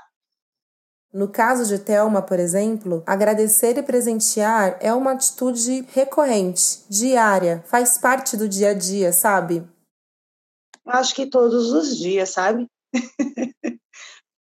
No 1.13 1.31
caso 1.31 1.67
de 1.67 1.79
Thelma, 1.79 2.23
por 2.23 2.39
exemplo, 2.39 3.03
agradecer 3.07 3.77
e 3.77 3.83
presentear 3.83 4.79
é 4.81 4.95
uma 4.95 5.13
atitude 5.13 5.87
recorrente, 5.93 6.85
diária, 6.89 7.63
faz 7.67 7.99
parte 7.99 8.37
do 8.37 8.49
dia 8.49 8.71
a 8.71 8.75
dia, 8.75 9.13
sabe? 9.13 9.63
Acho 10.87 11.15
que 11.15 11.27
todos 11.27 11.71
os 11.71 11.99
dias, 11.99 12.31
sabe? 12.31 12.67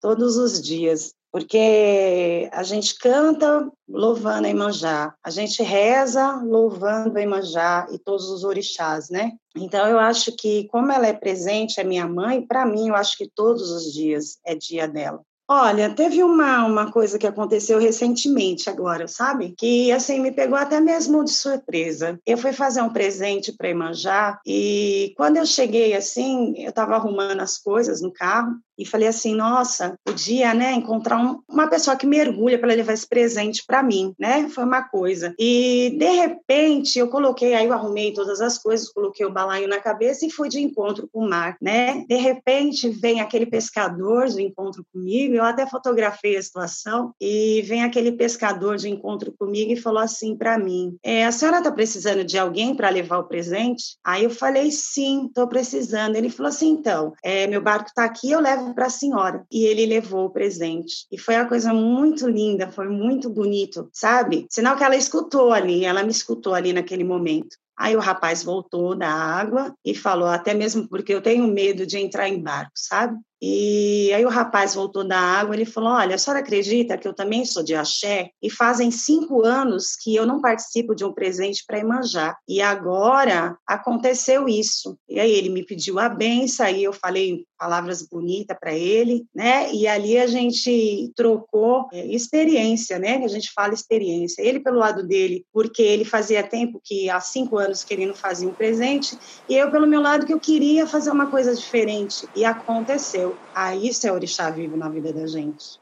todos 0.00 0.36
os 0.36 0.60
dias. 0.60 1.12
Porque 1.32 2.50
a 2.52 2.62
gente 2.62 2.98
canta 2.98 3.72
louvando 3.88 4.46
a 4.46 4.50
Imanjá, 4.50 5.14
a 5.24 5.30
gente 5.30 5.62
reza 5.62 6.36
louvando 6.44 7.18
a 7.18 7.22
Imanjá 7.22 7.86
e 7.90 7.98
todos 7.98 8.28
os 8.28 8.44
orixás, 8.44 9.08
né? 9.08 9.32
Então 9.56 9.86
eu 9.88 9.98
acho 9.98 10.36
que 10.36 10.68
como 10.68 10.92
ela 10.92 11.06
é 11.06 11.12
presente, 11.14 11.80
é 11.80 11.84
minha 11.84 12.06
mãe, 12.06 12.46
para 12.46 12.66
mim 12.66 12.88
eu 12.88 12.94
acho 12.94 13.16
que 13.16 13.30
todos 13.34 13.70
os 13.70 13.94
dias 13.94 14.38
é 14.44 14.54
dia 14.54 14.86
dela. 14.86 15.22
Olha, 15.54 15.90
teve 15.90 16.22
uma, 16.22 16.64
uma 16.64 16.90
coisa 16.90 17.18
que 17.18 17.26
aconteceu 17.26 17.78
recentemente 17.78 18.70
agora, 18.70 19.06
sabe? 19.06 19.54
Que, 19.58 19.92
assim, 19.92 20.18
me 20.18 20.32
pegou 20.32 20.56
até 20.56 20.80
mesmo 20.80 21.22
de 21.22 21.30
surpresa. 21.30 22.18
Eu 22.24 22.38
fui 22.38 22.54
fazer 22.54 22.80
um 22.80 22.88
presente 22.88 23.52
para 23.52 23.68
Imanjá 23.68 24.40
e 24.46 25.12
quando 25.14 25.36
eu 25.36 25.44
cheguei, 25.44 25.92
assim, 25.92 26.54
eu 26.56 26.70
estava 26.70 26.94
arrumando 26.94 27.40
as 27.40 27.58
coisas 27.58 28.00
no 28.00 28.10
carro 28.10 28.56
e 28.78 28.86
falei 28.86 29.08
assim, 29.08 29.34
nossa, 29.34 29.94
podia, 30.04 30.54
né, 30.54 30.72
encontrar 30.72 31.18
um, 31.18 31.40
uma 31.48 31.68
pessoa 31.68 31.96
que 31.96 32.06
mergulha 32.06 32.58
para 32.58 32.74
levar 32.74 32.94
esse 32.94 33.06
presente 33.06 33.62
para 33.66 33.82
mim, 33.82 34.14
né? 34.18 34.48
Foi 34.48 34.64
uma 34.64 34.82
coisa. 34.82 35.34
E 35.38 35.94
de 35.98 36.10
repente 36.10 36.98
eu 36.98 37.08
coloquei, 37.08 37.54
aí 37.54 37.66
eu 37.66 37.72
arrumei 37.72 38.12
todas 38.12 38.40
as 38.40 38.58
coisas, 38.58 38.88
coloquei 38.88 39.26
o 39.26 39.32
balaio 39.32 39.68
na 39.68 39.80
cabeça 39.80 40.26
e 40.26 40.30
fui 40.30 40.48
de 40.48 40.60
encontro 40.60 41.08
com 41.12 41.20
o 41.20 41.28
mar, 41.28 41.56
né? 41.60 42.04
De 42.08 42.16
repente 42.16 42.88
vem 42.88 43.20
aquele 43.20 43.46
pescador 43.46 44.26
de 44.26 44.42
encontro 44.42 44.84
comigo, 44.92 45.41
eu 45.42 45.48
até 45.48 45.66
fotografei 45.66 46.36
a 46.36 46.42
situação 46.42 47.14
e 47.20 47.62
vem 47.62 47.84
aquele 47.84 48.12
pescador 48.12 48.76
de 48.76 48.88
encontro 48.88 49.32
comigo 49.32 49.72
e 49.72 49.76
falou 49.76 50.00
assim 50.00 50.36
para 50.36 50.58
mim: 50.58 50.96
é, 51.02 51.24
a 51.24 51.32
senhora 51.32 51.58
está 51.58 51.70
precisando 51.70 52.24
de 52.24 52.38
alguém 52.38 52.74
para 52.74 52.88
levar 52.88 53.18
o 53.18 53.28
presente? 53.28 53.96
Aí 54.04 54.24
eu 54.24 54.30
falei 54.30 54.70
sim, 54.70 55.26
estou 55.26 55.46
precisando. 55.48 56.16
Ele 56.16 56.30
falou 56.30 56.50
assim, 56.50 56.70
então, 56.70 57.12
é, 57.22 57.46
meu 57.46 57.60
barco 57.60 57.88
está 57.88 58.04
aqui, 58.04 58.30
eu 58.30 58.40
levo 58.40 58.74
para 58.74 58.86
a 58.86 58.90
senhora. 58.90 59.44
E 59.50 59.64
ele 59.64 59.86
levou 59.86 60.26
o 60.26 60.30
presente. 60.30 61.06
E 61.10 61.18
foi 61.18 61.36
uma 61.36 61.48
coisa 61.48 61.72
muito 61.72 62.28
linda, 62.28 62.70
foi 62.70 62.88
muito 62.88 63.28
bonito, 63.28 63.88
sabe? 63.92 64.46
Sinal 64.50 64.76
que 64.76 64.84
ela 64.84 64.96
escutou 64.96 65.52
ali, 65.52 65.84
ela 65.84 66.02
me 66.02 66.10
escutou 66.10 66.54
ali 66.54 66.72
naquele 66.72 67.04
momento. 67.04 67.56
Aí 67.76 67.96
o 67.96 68.00
rapaz 68.00 68.44
voltou 68.44 68.94
da 68.94 69.10
água 69.10 69.74
e 69.84 69.94
falou, 69.94 70.28
até 70.28 70.54
mesmo 70.54 70.88
porque 70.88 71.12
eu 71.12 71.22
tenho 71.22 71.46
medo 71.48 71.86
de 71.86 71.98
entrar 71.98 72.28
em 72.28 72.40
barco, 72.40 72.72
sabe? 72.76 73.18
E 73.44 74.12
aí 74.12 74.24
o 74.24 74.28
rapaz 74.28 74.76
voltou 74.76 75.02
da 75.02 75.18
água, 75.18 75.56
ele 75.56 75.64
falou, 75.64 75.90
olha, 75.90 76.14
a 76.14 76.18
senhora 76.18 76.38
acredita 76.38 76.96
que 76.96 77.08
eu 77.08 77.12
também 77.12 77.44
sou 77.44 77.64
de 77.64 77.74
axé? 77.74 78.30
E 78.40 78.48
fazem 78.48 78.92
cinco 78.92 79.44
anos 79.44 79.96
que 80.00 80.14
eu 80.14 80.24
não 80.24 80.40
participo 80.40 80.94
de 80.94 81.04
um 81.04 81.12
presente 81.12 81.64
para 81.66 81.80
Imanjá. 81.80 82.36
E 82.48 82.62
agora 82.62 83.56
aconteceu 83.66 84.48
isso. 84.48 84.96
E 85.08 85.18
aí 85.18 85.32
ele 85.32 85.48
me 85.48 85.66
pediu 85.66 85.98
a 85.98 86.08
benção, 86.08 86.66
aí 86.66 86.84
eu 86.84 86.92
falei 86.92 87.44
palavras 87.58 88.02
bonitas 88.02 88.56
para 88.60 88.74
ele, 88.74 89.24
né? 89.34 89.72
E 89.72 89.86
ali 89.86 90.18
a 90.18 90.26
gente 90.26 91.12
trocou 91.16 91.88
é, 91.92 92.06
experiência, 92.06 92.98
né? 92.98 93.20
A 93.24 93.28
gente 93.28 93.52
fala 93.52 93.74
experiência. 93.74 94.42
Ele 94.42 94.60
pelo 94.60 94.78
lado 94.78 95.06
dele, 95.06 95.44
porque 95.52 95.82
ele 95.82 96.04
fazia 96.04 96.42
tempo 96.42 96.80
que 96.82 97.08
há 97.08 97.20
cinco 97.20 97.58
anos 97.58 97.84
que 97.84 97.94
ele 97.94 98.06
não 98.06 98.14
fazia 98.14 98.48
um 98.48 98.54
presente, 98.54 99.16
e 99.48 99.56
eu 99.56 99.70
pelo 99.70 99.86
meu 99.86 100.00
lado 100.00 100.26
que 100.26 100.34
eu 100.34 100.40
queria 100.40 100.86
fazer 100.86 101.10
uma 101.10 101.26
coisa 101.26 101.54
diferente. 101.54 102.28
E 102.34 102.44
aconteceu. 102.44 103.31
Aí 103.54 103.88
isso 103.88 104.06
é 104.06 104.12
orixá 104.12 104.50
vivo 104.50 104.76
na 104.76 104.88
vida 104.88 105.12
da 105.12 105.26
gente. 105.26 105.80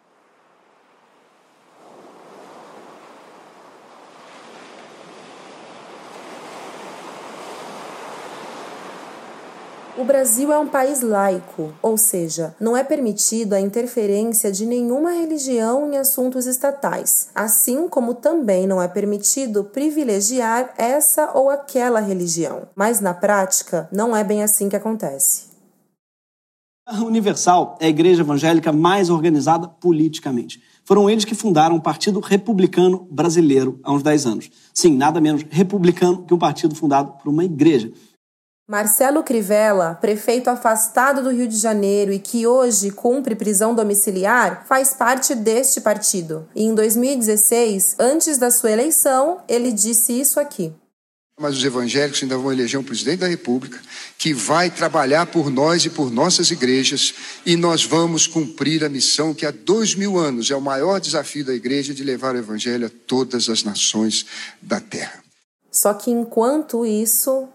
O 10.00 10.04
Brasil 10.04 10.50
é 10.50 10.58
um 10.58 10.66
país 10.66 11.02
laico, 11.02 11.74
ou 11.82 11.98
seja, 11.98 12.54
não 12.58 12.74
é 12.74 12.82
permitido 12.82 13.52
a 13.52 13.60
interferência 13.60 14.50
de 14.50 14.64
nenhuma 14.64 15.10
religião 15.10 15.92
em 15.92 15.98
assuntos 15.98 16.46
estatais, 16.46 17.28
assim 17.34 17.86
como 17.86 18.14
também 18.14 18.66
não 18.66 18.80
é 18.80 18.88
permitido 18.88 19.62
privilegiar 19.62 20.72
essa 20.78 21.32
ou 21.34 21.50
aquela 21.50 22.00
religião. 22.00 22.62
Mas 22.74 22.98
na 23.00 23.12
prática, 23.12 23.90
não 23.92 24.16
é 24.16 24.24
bem 24.24 24.42
assim 24.42 24.70
que 24.70 24.76
acontece. 24.76 25.49
A 26.90 27.04
Universal 27.04 27.78
é 27.78 27.86
a 27.86 27.88
igreja 27.88 28.22
evangélica 28.22 28.72
mais 28.72 29.10
organizada 29.10 29.68
politicamente. 29.68 30.60
Foram 30.84 31.08
eles 31.08 31.24
que 31.24 31.36
fundaram 31.36 31.76
o 31.76 31.80
Partido 31.80 32.18
Republicano 32.18 33.06
Brasileiro 33.08 33.78
há 33.84 33.92
uns 33.92 34.02
10 34.02 34.26
anos. 34.26 34.50
Sim, 34.74 34.96
nada 34.96 35.20
menos 35.20 35.46
republicano 35.48 36.24
que 36.26 36.34
um 36.34 36.38
partido 36.38 36.74
fundado 36.74 37.12
por 37.12 37.30
uma 37.30 37.44
igreja. 37.44 37.92
Marcelo 38.68 39.22
Crivella, 39.22 39.94
prefeito 40.00 40.50
afastado 40.50 41.22
do 41.22 41.30
Rio 41.30 41.46
de 41.46 41.58
Janeiro 41.58 42.12
e 42.12 42.18
que 42.18 42.44
hoje 42.44 42.90
cumpre 42.90 43.36
prisão 43.36 43.72
domiciliar, 43.72 44.64
faz 44.66 44.92
parte 44.92 45.32
deste 45.32 45.80
partido. 45.80 46.48
E 46.56 46.64
em 46.64 46.74
2016, 46.74 47.94
antes 48.00 48.36
da 48.36 48.50
sua 48.50 48.72
eleição, 48.72 49.38
ele 49.48 49.70
disse 49.70 50.12
isso 50.12 50.40
aqui 50.40 50.72
mas 51.40 51.56
os 51.56 51.64
evangélicos 51.64 52.22
ainda 52.22 52.36
vão 52.36 52.52
eleger 52.52 52.78
um 52.78 52.84
presidente 52.84 53.20
da 53.20 53.26
República 53.26 53.80
que 54.18 54.34
vai 54.34 54.70
trabalhar 54.70 55.24
por 55.26 55.50
nós 55.50 55.86
e 55.86 55.90
por 55.90 56.10
nossas 56.10 56.50
igrejas 56.50 57.14
e 57.46 57.56
nós 57.56 57.82
vamos 57.82 58.26
cumprir 58.26 58.84
a 58.84 58.88
missão 58.90 59.32
que 59.32 59.46
há 59.46 59.50
dois 59.50 59.94
mil 59.94 60.18
anos 60.18 60.50
é 60.50 60.56
o 60.56 60.60
maior 60.60 61.00
desafio 61.00 61.44
da 61.44 61.54
igreja 61.54 61.94
de 61.94 62.04
levar 62.04 62.34
o 62.34 62.38
evangelho 62.38 62.86
a 62.86 62.90
todas 63.06 63.48
as 63.48 63.64
nações 63.64 64.26
da 64.60 64.78
terra. 64.80 65.24
Só 65.70 65.94
que 65.94 66.10
enquanto 66.10 66.84
isso. 66.84 67.48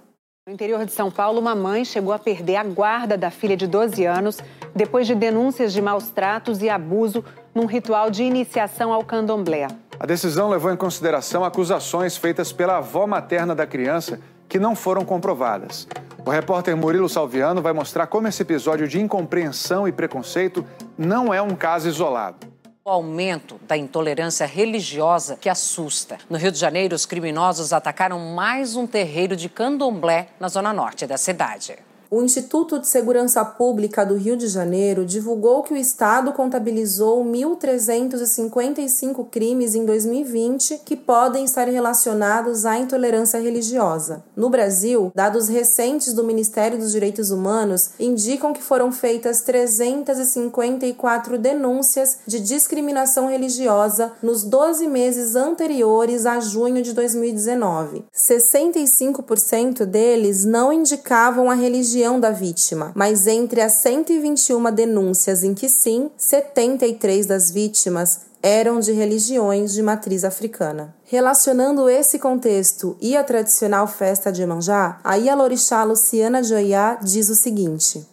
No 0.47 0.53
interior 0.53 0.85
de 0.85 0.91
São 0.91 1.09
Paulo, 1.09 1.39
uma 1.39 1.55
mãe 1.55 1.83
chegou 1.83 2.13
a 2.13 2.19
perder 2.19 2.57
a 2.57 2.63
guarda 2.63 3.17
da 3.17 3.31
filha 3.31 3.57
de 3.57 3.65
12 3.65 4.05
anos 4.05 4.37
depois 4.75 5.07
de 5.07 5.15
denúncias 5.15 5.73
de 5.73 5.81
maus 5.81 6.09
tratos 6.09 6.61
e 6.61 6.69
abuso 6.69 7.25
num 7.53 7.65
ritual 7.65 8.11
de 8.11 8.23
iniciação 8.23 8.93
ao 8.93 9.03
candomblé. 9.03 9.67
A 9.99 10.05
decisão 10.05 10.49
levou 10.49 10.71
em 10.71 10.77
consideração 10.77 11.43
acusações 11.43 12.17
feitas 12.17 12.51
pela 12.51 12.77
avó 12.77 13.07
materna 13.07 13.55
da 13.55 13.65
criança 13.65 14.19
que 14.47 14.59
não 14.59 14.75
foram 14.75 15.05
comprovadas. 15.05 15.87
O 16.25 16.29
repórter 16.29 16.75
Murilo 16.75 17.07
Salviano 17.07 17.61
vai 17.61 17.71
mostrar 17.71 18.07
como 18.07 18.27
esse 18.27 18.41
episódio 18.41 18.87
de 18.87 18.99
incompreensão 18.99 19.87
e 19.87 19.91
preconceito 19.91 20.65
não 20.97 21.33
é 21.33 21.41
um 21.41 21.55
caso 21.55 21.87
isolado. 21.87 22.47
O 22.83 22.89
aumento 22.89 23.59
da 23.67 23.75
intolerância 23.75 24.45
religiosa 24.45 25.37
que 25.37 25.49
assusta. 25.49 26.17
No 26.29 26.37
Rio 26.37 26.51
de 26.51 26.59
Janeiro, 26.59 26.95
os 26.95 27.05
criminosos 27.05 27.73
atacaram 27.73 28.19
mais 28.19 28.75
um 28.75 28.85
terreiro 28.85 29.35
de 29.35 29.49
candomblé 29.49 30.27
na 30.39 30.47
zona 30.47 30.71
norte 30.71 31.07
da 31.07 31.17
cidade. 31.17 31.75
O 32.11 32.21
Instituto 32.21 32.77
de 32.77 32.87
Segurança 32.87 33.43
Pública 33.43 34.05
do 34.05 34.13
Rio 34.15 34.37
de 34.37 34.47
Janeiro 34.47 35.03
divulgou 35.05 35.63
que 35.63 35.73
o 35.73 35.77
estado 35.77 36.31
contabilizou 36.33 37.25
1.355 37.25 39.27
crimes 39.29 39.73
em 39.73 39.83
2020 39.85 40.81
que 40.85 40.95
podem 40.95 41.45
estar 41.45 41.67
relacionados 41.67 42.63
à 42.63 42.77
intolerância 42.77 43.39
religiosa. 43.39 44.23
No 44.35 44.51
Brasil, 44.51 45.11
dados 45.15 45.47
recentes 45.47 46.13
do 46.13 46.23
Ministério 46.23 46.77
dos 46.77 46.91
Direitos 46.91 47.31
Humanos 47.31 47.89
indicam 47.99 48.53
que 48.53 48.61
foram 48.61 48.91
feitas 48.91 49.41
354 49.41 51.39
denúncias 51.39 52.19
de 52.27 52.39
discriminação 52.39 53.27
religiosa 53.27 54.11
nos 54.21 54.43
12 54.43 54.87
meses 54.87 55.35
anteriores 55.35 56.27
a 56.27 56.39
junho 56.39 56.83
de 56.83 56.93
2019. 56.93 58.03
65% 58.15 59.85
deles 59.85 60.45
não 60.45 60.71
indicavam 60.71 61.49
a 61.49 61.55
religião 61.55 61.94
da 62.19 62.31
vítima, 62.31 62.91
mas 62.93 63.27
entre 63.27 63.61
as 63.61 63.73
121 63.73 64.71
denúncias 64.71 65.43
em 65.43 65.53
que 65.53 65.69
sim, 65.69 66.11
73 66.17 67.25
das 67.25 67.51
vítimas 67.51 68.21
eram 68.43 68.79
de 68.79 68.91
religiões 68.91 69.73
de 69.73 69.81
matriz 69.81 70.23
africana. 70.23 70.93
Relacionando 71.05 71.89
esse 71.89 72.19
contexto 72.19 72.95
e 73.01 73.15
a 73.17 73.23
tradicional 73.23 73.87
festa 73.87 74.31
de 74.31 74.43
Emanjá, 74.43 74.99
a 75.03 75.15
Ialorixá 75.15 75.83
Luciana 75.83 76.43
Joiá 76.43 76.99
diz 77.01 77.29
o 77.29 77.35
seguinte: 77.35 78.05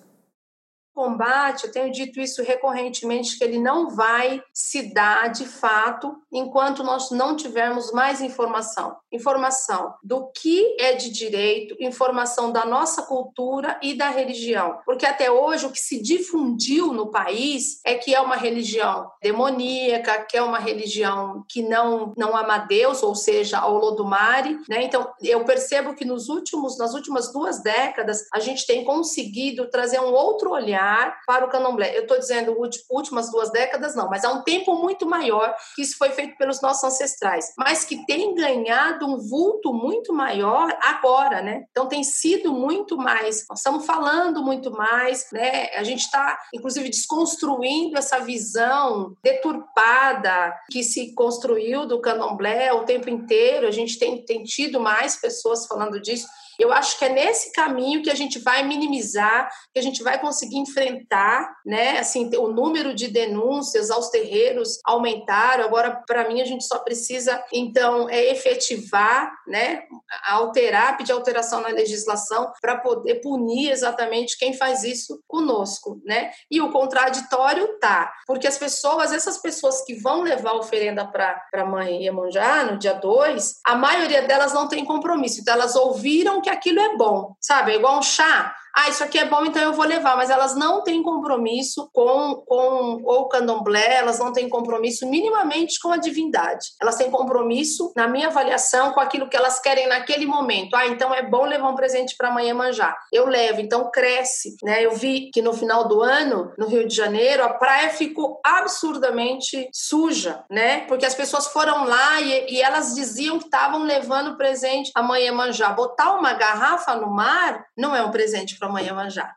combate, 0.94 1.64
eu 1.64 1.72
tenho 1.72 1.90
dito 1.90 2.20
isso 2.20 2.42
recorrentemente, 2.42 3.38
que 3.38 3.44
ele 3.44 3.58
não 3.58 3.90
vai 3.90 4.42
se 4.52 4.92
dar 4.92 5.28
de 5.28 5.46
fato 5.46 6.16
enquanto 6.32 6.82
nós 6.82 7.10
não 7.10 7.34
tivermos 7.36 7.90
mais 7.92 8.20
informação. 8.20 8.96
Informação 9.10 9.94
do 10.02 10.30
que 10.30 10.76
é 10.78 10.94
de 10.94 11.10
direito, 11.10 11.76
informação 11.80 12.50
da 12.50 12.64
nossa 12.64 13.02
cultura 13.02 13.78
e 13.82 13.94
da 13.94 14.10
religião. 14.10 14.78
Porque 14.84 15.06
até 15.06 15.30
hoje 15.30 15.66
o 15.66 15.70
que 15.70 15.80
se 15.80 16.00
difundiu 16.00 16.92
no 16.92 17.10
país 17.10 17.80
é 17.84 17.94
que 17.94 18.14
é 18.14 18.20
uma 18.20 18.36
religião 18.36 19.10
demoníaca, 19.22 20.24
que 20.24 20.36
é 20.36 20.42
uma 20.42 20.58
religião 20.58 21.44
que 21.48 21.62
não, 21.62 22.12
não 22.16 22.36
ama 22.36 22.58
Deus, 22.58 23.02
ou 23.02 23.14
seja, 23.14 23.58
ao 23.58 23.74
Olodumare. 23.74 24.58
Né? 24.68 24.84
Então, 24.84 25.10
eu 25.22 25.44
percebo 25.44 25.94
que 25.94 26.04
nos 26.04 26.28
últimos, 26.28 26.78
nas 26.78 26.94
últimas 26.94 27.32
duas 27.32 27.62
décadas 27.62 28.26
a 28.32 28.40
gente 28.40 28.66
tem 28.66 28.84
conseguido 28.84 29.68
trazer 29.70 30.00
um 30.00 30.12
outro 30.12 30.50
olhar 30.50 30.81
olhar 30.82 31.20
para 31.26 31.44
o 31.44 31.48
candomblé. 31.48 31.96
Eu 31.96 32.02
estou 32.02 32.18
dizendo 32.18 32.56
últimas 32.90 33.30
duas 33.30 33.50
décadas, 33.50 33.94
não, 33.94 34.08
mas 34.08 34.24
há 34.24 34.32
um 34.32 34.42
tempo 34.42 34.74
muito 34.74 35.06
maior 35.06 35.54
que 35.74 35.82
isso 35.82 35.96
foi 35.96 36.10
feito 36.10 36.36
pelos 36.36 36.60
nossos 36.60 36.84
ancestrais, 36.84 37.52
mas 37.56 37.84
que 37.84 38.04
tem 38.06 38.34
ganhado 38.34 39.06
um 39.06 39.18
vulto 39.18 39.72
muito 39.72 40.12
maior 40.12 40.76
agora, 40.82 41.40
né? 41.42 41.64
Então 41.70 41.86
tem 41.86 42.02
sido 42.02 42.52
muito 42.52 42.96
mais, 42.96 43.44
nós 43.48 43.60
estamos 43.60 43.86
falando 43.86 44.42
muito 44.42 44.70
mais, 44.70 45.26
né? 45.32 45.70
A 45.76 45.84
gente 45.84 46.00
está, 46.00 46.38
inclusive, 46.54 46.88
desconstruindo 46.88 47.96
essa 47.96 48.18
visão 48.18 49.14
deturpada 49.22 50.54
que 50.70 50.82
se 50.82 51.14
construiu 51.14 51.86
do 51.86 52.00
candomblé 52.00 52.72
o 52.72 52.84
tempo 52.84 53.08
inteiro, 53.08 53.66
a 53.66 53.70
gente 53.70 53.98
tem, 53.98 54.24
tem 54.24 54.42
tido 54.42 54.80
mais 54.80 55.16
pessoas 55.16 55.66
falando 55.66 56.00
disso. 56.00 56.26
Eu 56.62 56.72
acho 56.72 56.96
que 56.96 57.04
é 57.04 57.08
nesse 57.08 57.50
caminho 57.50 58.02
que 58.02 58.10
a 58.10 58.14
gente 58.14 58.38
vai 58.38 58.62
minimizar, 58.62 59.50
que 59.74 59.80
a 59.80 59.82
gente 59.82 60.00
vai 60.00 60.20
conseguir 60.20 60.58
enfrentar, 60.58 61.52
né? 61.66 61.98
Assim, 61.98 62.30
o 62.36 62.46
número 62.46 62.94
de 62.94 63.08
denúncias 63.08 63.90
aos 63.90 64.10
terreiros 64.10 64.78
aumentaram. 64.86 65.64
Agora, 65.64 66.02
para 66.06 66.28
mim, 66.28 66.40
a 66.40 66.44
gente 66.44 66.64
só 66.64 66.78
precisa, 66.78 67.42
então, 67.52 68.08
é 68.08 68.30
efetivar, 68.30 69.32
né? 69.48 69.82
Alterar, 70.28 70.96
pedir 70.96 71.10
alteração 71.10 71.60
na 71.60 71.68
legislação 71.68 72.52
para 72.60 72.76
poder 72.76 73.16
punir 73.16 73.70
exatamente 73.70 74.38
quem 74.38 74.54
faz 74.54 74.84
isso 74.84 75.20
conosco, 75.26 76.00
né? 76.04 76.30
E 76.48 76.60
o 76.60 76.70
contraditório 76.70 77.76
tá, 77.80 78.12
porque 78.24 78.46
as 78.46 78.56
pessoas, 78.56 79.12
essas 79.12 79.38
pessoas 79.38 79.84
que 79.84 79.94
vão 79.94 80.22
levar 80.22 80.50
a 80.50 80.58
oferenda 80.58 81.04
para 81.06 81.42
a 81.52 81.64
mãe 81.64 82.04
Iemonjá 82.04 82.64
no 82.64 82.78
dia 82.78 82.92
2, 82.92 83.56
a 83.66 83.74
maioria 83.74 84.22
delas 84.22 84.52
não 84.52 84.68
tem 84.68 84.84
compromisso. 84.84 85.40
Então, 85.40 85.54
elas 85.54 85.74
ouviram 85.74 86.40
que 86.40 86.51
aquilo 86.52 86.80
é 86.80 86.96
bom, 86.96 87.36
sabe? 87.40 87.72
É 87.72 87.76
igual 87.76 87.98
um 87.98 88.02
chá 88.02 88.54
ah, 88.74 88.88
isso 88.88 89.04
aqui 89.04 89.18
é 89.18 89.26
bom, 89.26 89.44
então 89.44 89.60
eu 89.60 89.74
vou 89.74 89.84
levar, 89.84 90.16
mas 90.16 90.30
elas 90.30 90.56
não 90.56 90.82
têm 90.82 91.02
compromisso 91.02 91.90
com, 91.92 92.42
com 92.46 93.02
o 93.04 93.28
candomblé, 93.28 93.96
elas 93.96 94.18
não 94.18 94.32
têm 94.32 94.48
compromisso 94.48 95.06
minimamente 95.06 95.78
com 95.78 95.90
a 95.90 95.98
divindade. 95.98 96.68
Elas 96.80 96.96
têm 96.96 97.10
compromisso, 97.10 97.92
na 97.94 98.08
minha 98.08 98.28
avaliação, 98.28 98.92
com 98.92 99.00
aquilo 99.00 99.28
que 99.28 99.36
elas 99.36 99.60
querem 99.60 99.86
naquele 99.88 100.24
momento. 100.24 100.74
Ah, 100.74 100.86
então 100.86 101.14
é 101.14 101.22
bom 101.22 101.44
levar 101.44 101.68
um 101.68 101.74
presente 101.74 102.16
para 102.16 102.28
amanhã 102.28 102.54
manjar. 102.54 102.96
Eu 103.12 103.26
levo, 103.26 103.60
então 103.60 103.90
cresce. 103.90 104.56
Né? 104.62 104.84
Eu 104.84 104.92
vi 104.92 105.30
que 105.30 105.42
no 105.42 105.52
final 105.52 105.86
do 105.86 106.00
ano, 106.02 106.52
no 106.56 106.66
Rio 106.66 106.88
de 106.88 106.94
Janeiro, 106.94 107.44
a 107.44 107.52
praia 107.52 107.90
ficou 107.90 108.40
absurdamente 108.44 109.68
suja, 109.72 110.44
né? 110.50 110.80
Porque 110.86 111.04
as 111.04 111.14
pessoas 111.14 111.46
foram 111.48 111.84
lá 111.84 112.20
e, 112.20 112.54
e 112.54 112.62
elas 112.62 112.94
diziam 112.94 113.38
que 113.38 113.44
estavam 113.44 113.82
levando 113.82 114.36
presente 114.36 114.90
amanhã 114.94 115.32
manjar. 115.32 115.74
Botar 115.74 116.14
uma 116.14 116.32
garrafa 116.32 116.94
no 116.96 117.10
mar 117.10 117.66
não 117.76 117.94
é 117.94 118.02
um 118.02 118.10
presente 118.10 118.61
para 118.62 118.68
amanhã 118.68 118.94
manjar. 118.94 119.36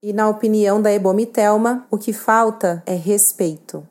E 0.00 0.12
na 0.12 0.28
opinião 0.28 0.80
da 0.80 0.92
Ebomi 0.92 1.26
Telma, 1.26 1.86
o 1.90 1.98
que 1.98 2.12
falta 2.12 2.82
é 2.86 2.94
respeito. 2.94 3.86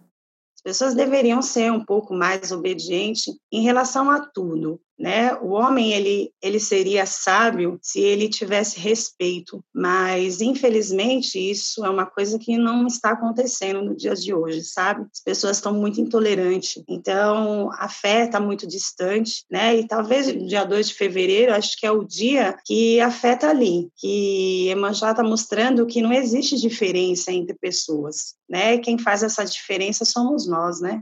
As 0.55 0.61
pessoas 0.63 0.95
deveriam 0.95 1.41
ser 1.41 1.71
um 1.71 1.83
pouco 1.83 2.13
mais 2.13 2.51
obedientes 2.51 3.25
em 3.51 3.61
relação 3.61 4.09
a 4.09 4.25
tudo 4.25 4.81
né? 4.99 5.33
O 5.35 5.51
homem 5.51 5.93
ele 5.93 6.31
ele 6.41 6.59
seria 6.59 7.05
sábio 7.05 7.79
se 7.81 7.99
ele 7.99 8.27
tivesse 8.27 8.79
respeito, 8.79 9.63
mas 9.73 10.41
infelizmente 10.41 11.39
isso 11.39 11.85
é 11.85 11.89
uma 11.89 12.05
coisa 12.05 12.37
que 12.37 12.57
não 12.57 12.85
está 12.85 13.11
acontecendo 13.11 13.81
no 13.81 13.95
dia 13.95 14.13
de 14.13 14.33
hoje, 14.33 14.63
sabe? 14.63 15.07
As 15.13 15.21
pessoas 15.21 15.57
estão 15.57 15.73
muito 15.73 16.01
intolerantes, 16.01 16.83
então 16.87 17.71
a 17.73 17.87
fé 17.87 18.25
está 18.25 18.39
muito 18.39 18.67
distante, 18.67 19.45
né? 19.49 19.77
E 19.77 19.87
talvez 19.87 20.27
dia 20.47 20.65
2 20.65 20.89
de 20.89 20.93
fevereiro, 20.93 21.53
acho 21.53 21.77
que 21.77 21.85
é 21.85 21.91
o 21.91 22.03
dia 22.03 22.57
que 22.65 22.99
a 22.99 23.09
fé 23.09 23.33
está 23.33 23.49
ali, 23.49 23.89
que 23.95 24.67
Emanjá 24.67 25.11
está 25.11 25.23
mostrando 25.23 25.85
que 25.85 26.01
não 26.01 26.11
existe 26.11 26.57
diferença 26.57 27.31
entre 27.31 27.55
pessoas, 27.55 28.35
né? 28.49 28.77
Quem 28.79 28.97
faz 28.97 29.23
essa 29.23 29.45
diferença 29.45 30.03
somos 30.03 30.47
nós, 30.47 30.81
né? 30.81 31.01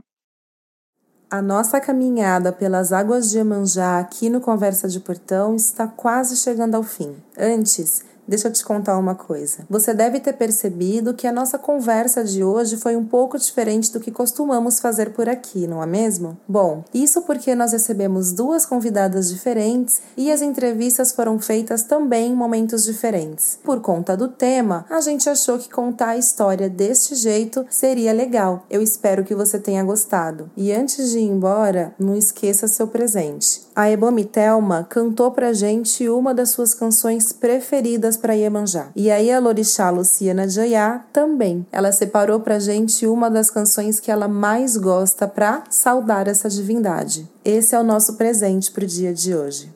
A 1.30 1.42
nossa 1.42 1.78
caminhada 1.78 2.50
pelas 2.50 2.90
águas 2.90 3.28
de 3.28 3.38
Emanjá 3.38 3.98
aqui 3.98 4.30
no 4.30 4.40
Conversa 4.40 4.88
de 4.88 4.98
Portão 4.98 5.54
está 5.54 5.86
quase 5.86 6.34
chegando 6.36 6.74
ao 6.74 6.82
fim. 6.82 7.14
Antes, 7.36 8.02
Deixa 8.28 8.48
eu 8.48 8.52
te 8.52 8.62
contar 8.62 8.98
uma 8.98 9.14
coisa. 9.14 9.64
Você 9.70 9.94
deve 9.94 10.20
ter 10.20 10.34
percebido 10.34 11.14
que 11.14 11.26
a 11.26 11.32
nossa 11.32 11.58
conversa 11.58 12.22
de 12.22 12.44
hoje 12.44 12.76
foi 12.76 12.94
um 12.94 13.04
pouco 13.06 13.38
diferente 13.38 13.90
do 13.90 13.98
que 13.98 14.10
costumamos 14.10 14.80
fazer 14.80 15.14
por 15.14 15.30
aqui, 15.30 15.66
não 15.66 15.82
é 15.82 15.86
mesmo? 15.86 16.36
Bom, 16.46 16.84
isso 16.92 17.22
porque 17.22 17.54
nós 17.54 17.72
recebemos 17.72 18.30
duas 18.30 18.66
convidadas 18.66 19.30
diferentes 19.30 20.02
e 20.14 20.30
as 20.30 20.42
entrevistas 20.42 21.10
foram 21.10 21.40
feitas 21.40 21.84
também 21.84 22.32
em 22.32 22.36
momentos 22.36 22.84
diferentes. 22.84 23.58
Por 23.64 23.80
conta 23.80 24.14
do 24.14 24.28
tema, 24.28 24.84
a 24.90 25.00
gente 25.00 25.30
achou 25.30 25.58
que 25.58 25.70
contar 25.70 26.10
a 26.10 26.18
história 26.18 26.68
deste 26.68 27.14
jeito 27.14 27.64
seria 27.70 28.12
legal. 28.12 28.66
Eu 28.68 28.82
espero 28.82 29.24
que 29.24 29.34
você 29.34 29.58
tenha 29.58 29.82
gostado. 29.82 30.50
E 30.54 30.70
antes 30.70 31.12
de 31.12 31.18
ir 31.18 31.22
embora, 31.22 31.94
não 31.98 32.14
esqueça 32.14 32.68
seu 32.68 32.88
presente. 32.88 33.66
A 33.74 33.88
Ebomi 33.88 34.24
Thelma 34.24 34.84
cantou 34.90 35.30
pra 35.30 35.52
gente 35.52 36.08
uma 36.08 36.34
das 36.34 36.50
suas 36.50 36.74
canções 36.74 37.32
preferidas 37.32 38.17
para 38.18 38.34
Iemanjá. 38.34 38.90
E 38.94 39.10
aí 39.10 39.32
a 39.32 39.38
Lorixá 39.38 39.88
Luciana 39.90 40.48
Jayá 40.48 41.04
também. 41.12 41.66
Ela 41.72 41.90
separou 41.92 42.40
pra 42.40 42.58
gente 42.58 43.06
uma 43.06 43.30
das 43.30 43.50
canções 43.50 43.98
que 44.00 44.10
ela 44.10 44.28
mais 44.28 44.76
gosta 44.76 45.26
para 45.26 45.62
saudar 45.70 46.28
essa 46.28 46.48
divindade. 46.48 47.26
Esse 47.44 47.74
é 47.74 47.80
o 47.80 47.84
nosso 47.84 48.16
presente 48.16 48.70
pro 48.70 48.86
dia 48.86 49.14
de 49.14 49.34
hoje. 49.34 49.72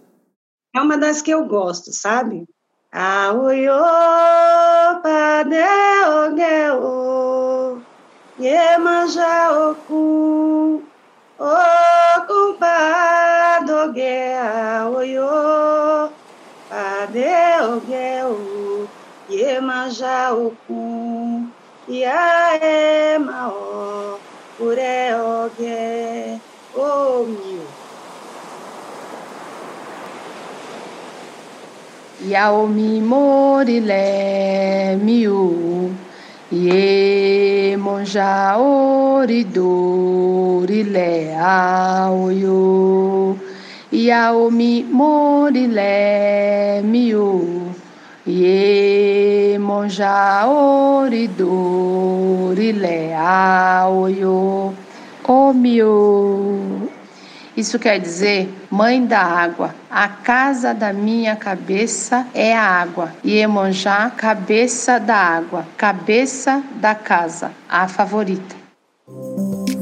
É 0.74 0.80
uma 0.80 0.98
das 0.98 1.22
que 1.22 1.30
eu 1.30 1.46
gosto, 1.46 1.92
sabe? 1.92 2.46
Aoyo 2.92 3.72
padeo 5.02 6.32
Iemanjá 8.38 9.70
oku 9.70 10.82
Ocumpadogue 11.38 12.62
aoyo 14.36 16.11
Padeo 17.12 18.88
Iemanjá 19.28 20.32
okun 20.32 21.52
Iaemao 21.86 23.52
Ureoge 24.58 26.40
Omiu 26.72 27.64
Yaomi 32.32 33.00
morile 33.02 34.96
miu 34.96 35.92
Ye 36.50 37.76
monja 37.76 38.56
oridorile 38.56 39.76
aoyo 41.36 42.60
Yaomi 43.92 44.84
morile 44.84 46.82
miu 46.82 47.72
Ye 48.26 49.58
monja 49.58 50.46
oridorile 50.46 51.54
aoyo 53.14 54.72
O 55.28 55.52
miu 55.52 56.90
isso 57.54 57.78
quer 57.78 58.00
dizer 58.00 58.48
mãe 58.70 59.04
da 59.04 59.20
água. 59.20 59.74
A 59.90 60.08
casa 60.08 60.72
da 60.72 60.90
minha 60.90 61.36
cabeça 61.36 62.26
é 62.32 62.56
a 62.56 62.62
água. 62.62 63.12
E 63.22 63.36
Emonjá, 63.36 64.10
cabeça 64.16 64.98
da 64.98 65.16
água, 65.16 65.66
cabeça 65.76 66.62
da 66.76 66.94
casa, 66.94 67.52
a 67.68 67.86
favorita. 67.86 68.61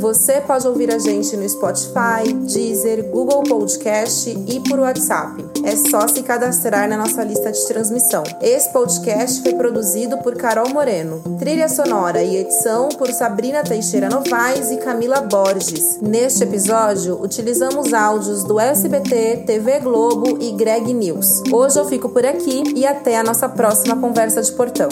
Você 0.01 0.41
pode 0.41 0.67
ouvir 0.67 0.91
a 0.91 0.99
gente 0.99 1.37
no 1.37 1.47
Spotify, 1.47 2.33
Deezer, 2.33 3.05
Google 3.11 3.43
Podcast 3.43 4.31
e 4.31 4.59
por 4.61 4.79
WhatsApp. 4.79 5.45
É 5.63 5.77
só 5.77 6.09
se 6.09 6.23
cadastrar 6.23 6.89
na 6.89 6.97
nossa 6.97 7.23
lista 7.23 7.53
de 7.53 7.67
transmissão. 7.67 8.23
Esse 8.41 8.73
podcast 8.73 9.43
foi 9.43 9.53
produzido 9.53 10.17
por 10.19 10.37
Carol 10.37 10.71
Moreno. 10.71 11.23
Trilha 11.39 11.69
sonora 11.69 12.23
e 12.23 12.39
edição 12.39 12.89
por 12.89 13.13
Sabrina 13.13 13.63
Teixeira 13.63 14.09
Novaes 14.09 14.71
e 14.71 14.79
Camila 14.79 15.21
Borges. 15.21 16.01
Neste 16.01 16.45
episódio, 16.45 17.23
utilizamos 17.23 17.93
áudios 17.93 18.43
do 18.43 18.59
SBT, 18.59 19.45
TV 19.45 19.81
Globo 19.81 20.39
e 20.41 20.51
Greg 20.53 20.95
News. 20.95 21.43
Hoje 21.53 21.79
eu 21.79 21.85
fico 21.85 22.09
por 22.09 22.25
aqui 22.25 22.63
e 22.75 22.87
até 22.87 23.19
a 23.19 23.23
nossa 23.23 23.51
próxima 23.51 23.95
conversa 23.97 24.41
de 24.41 24.51
portão. 24.53 24.89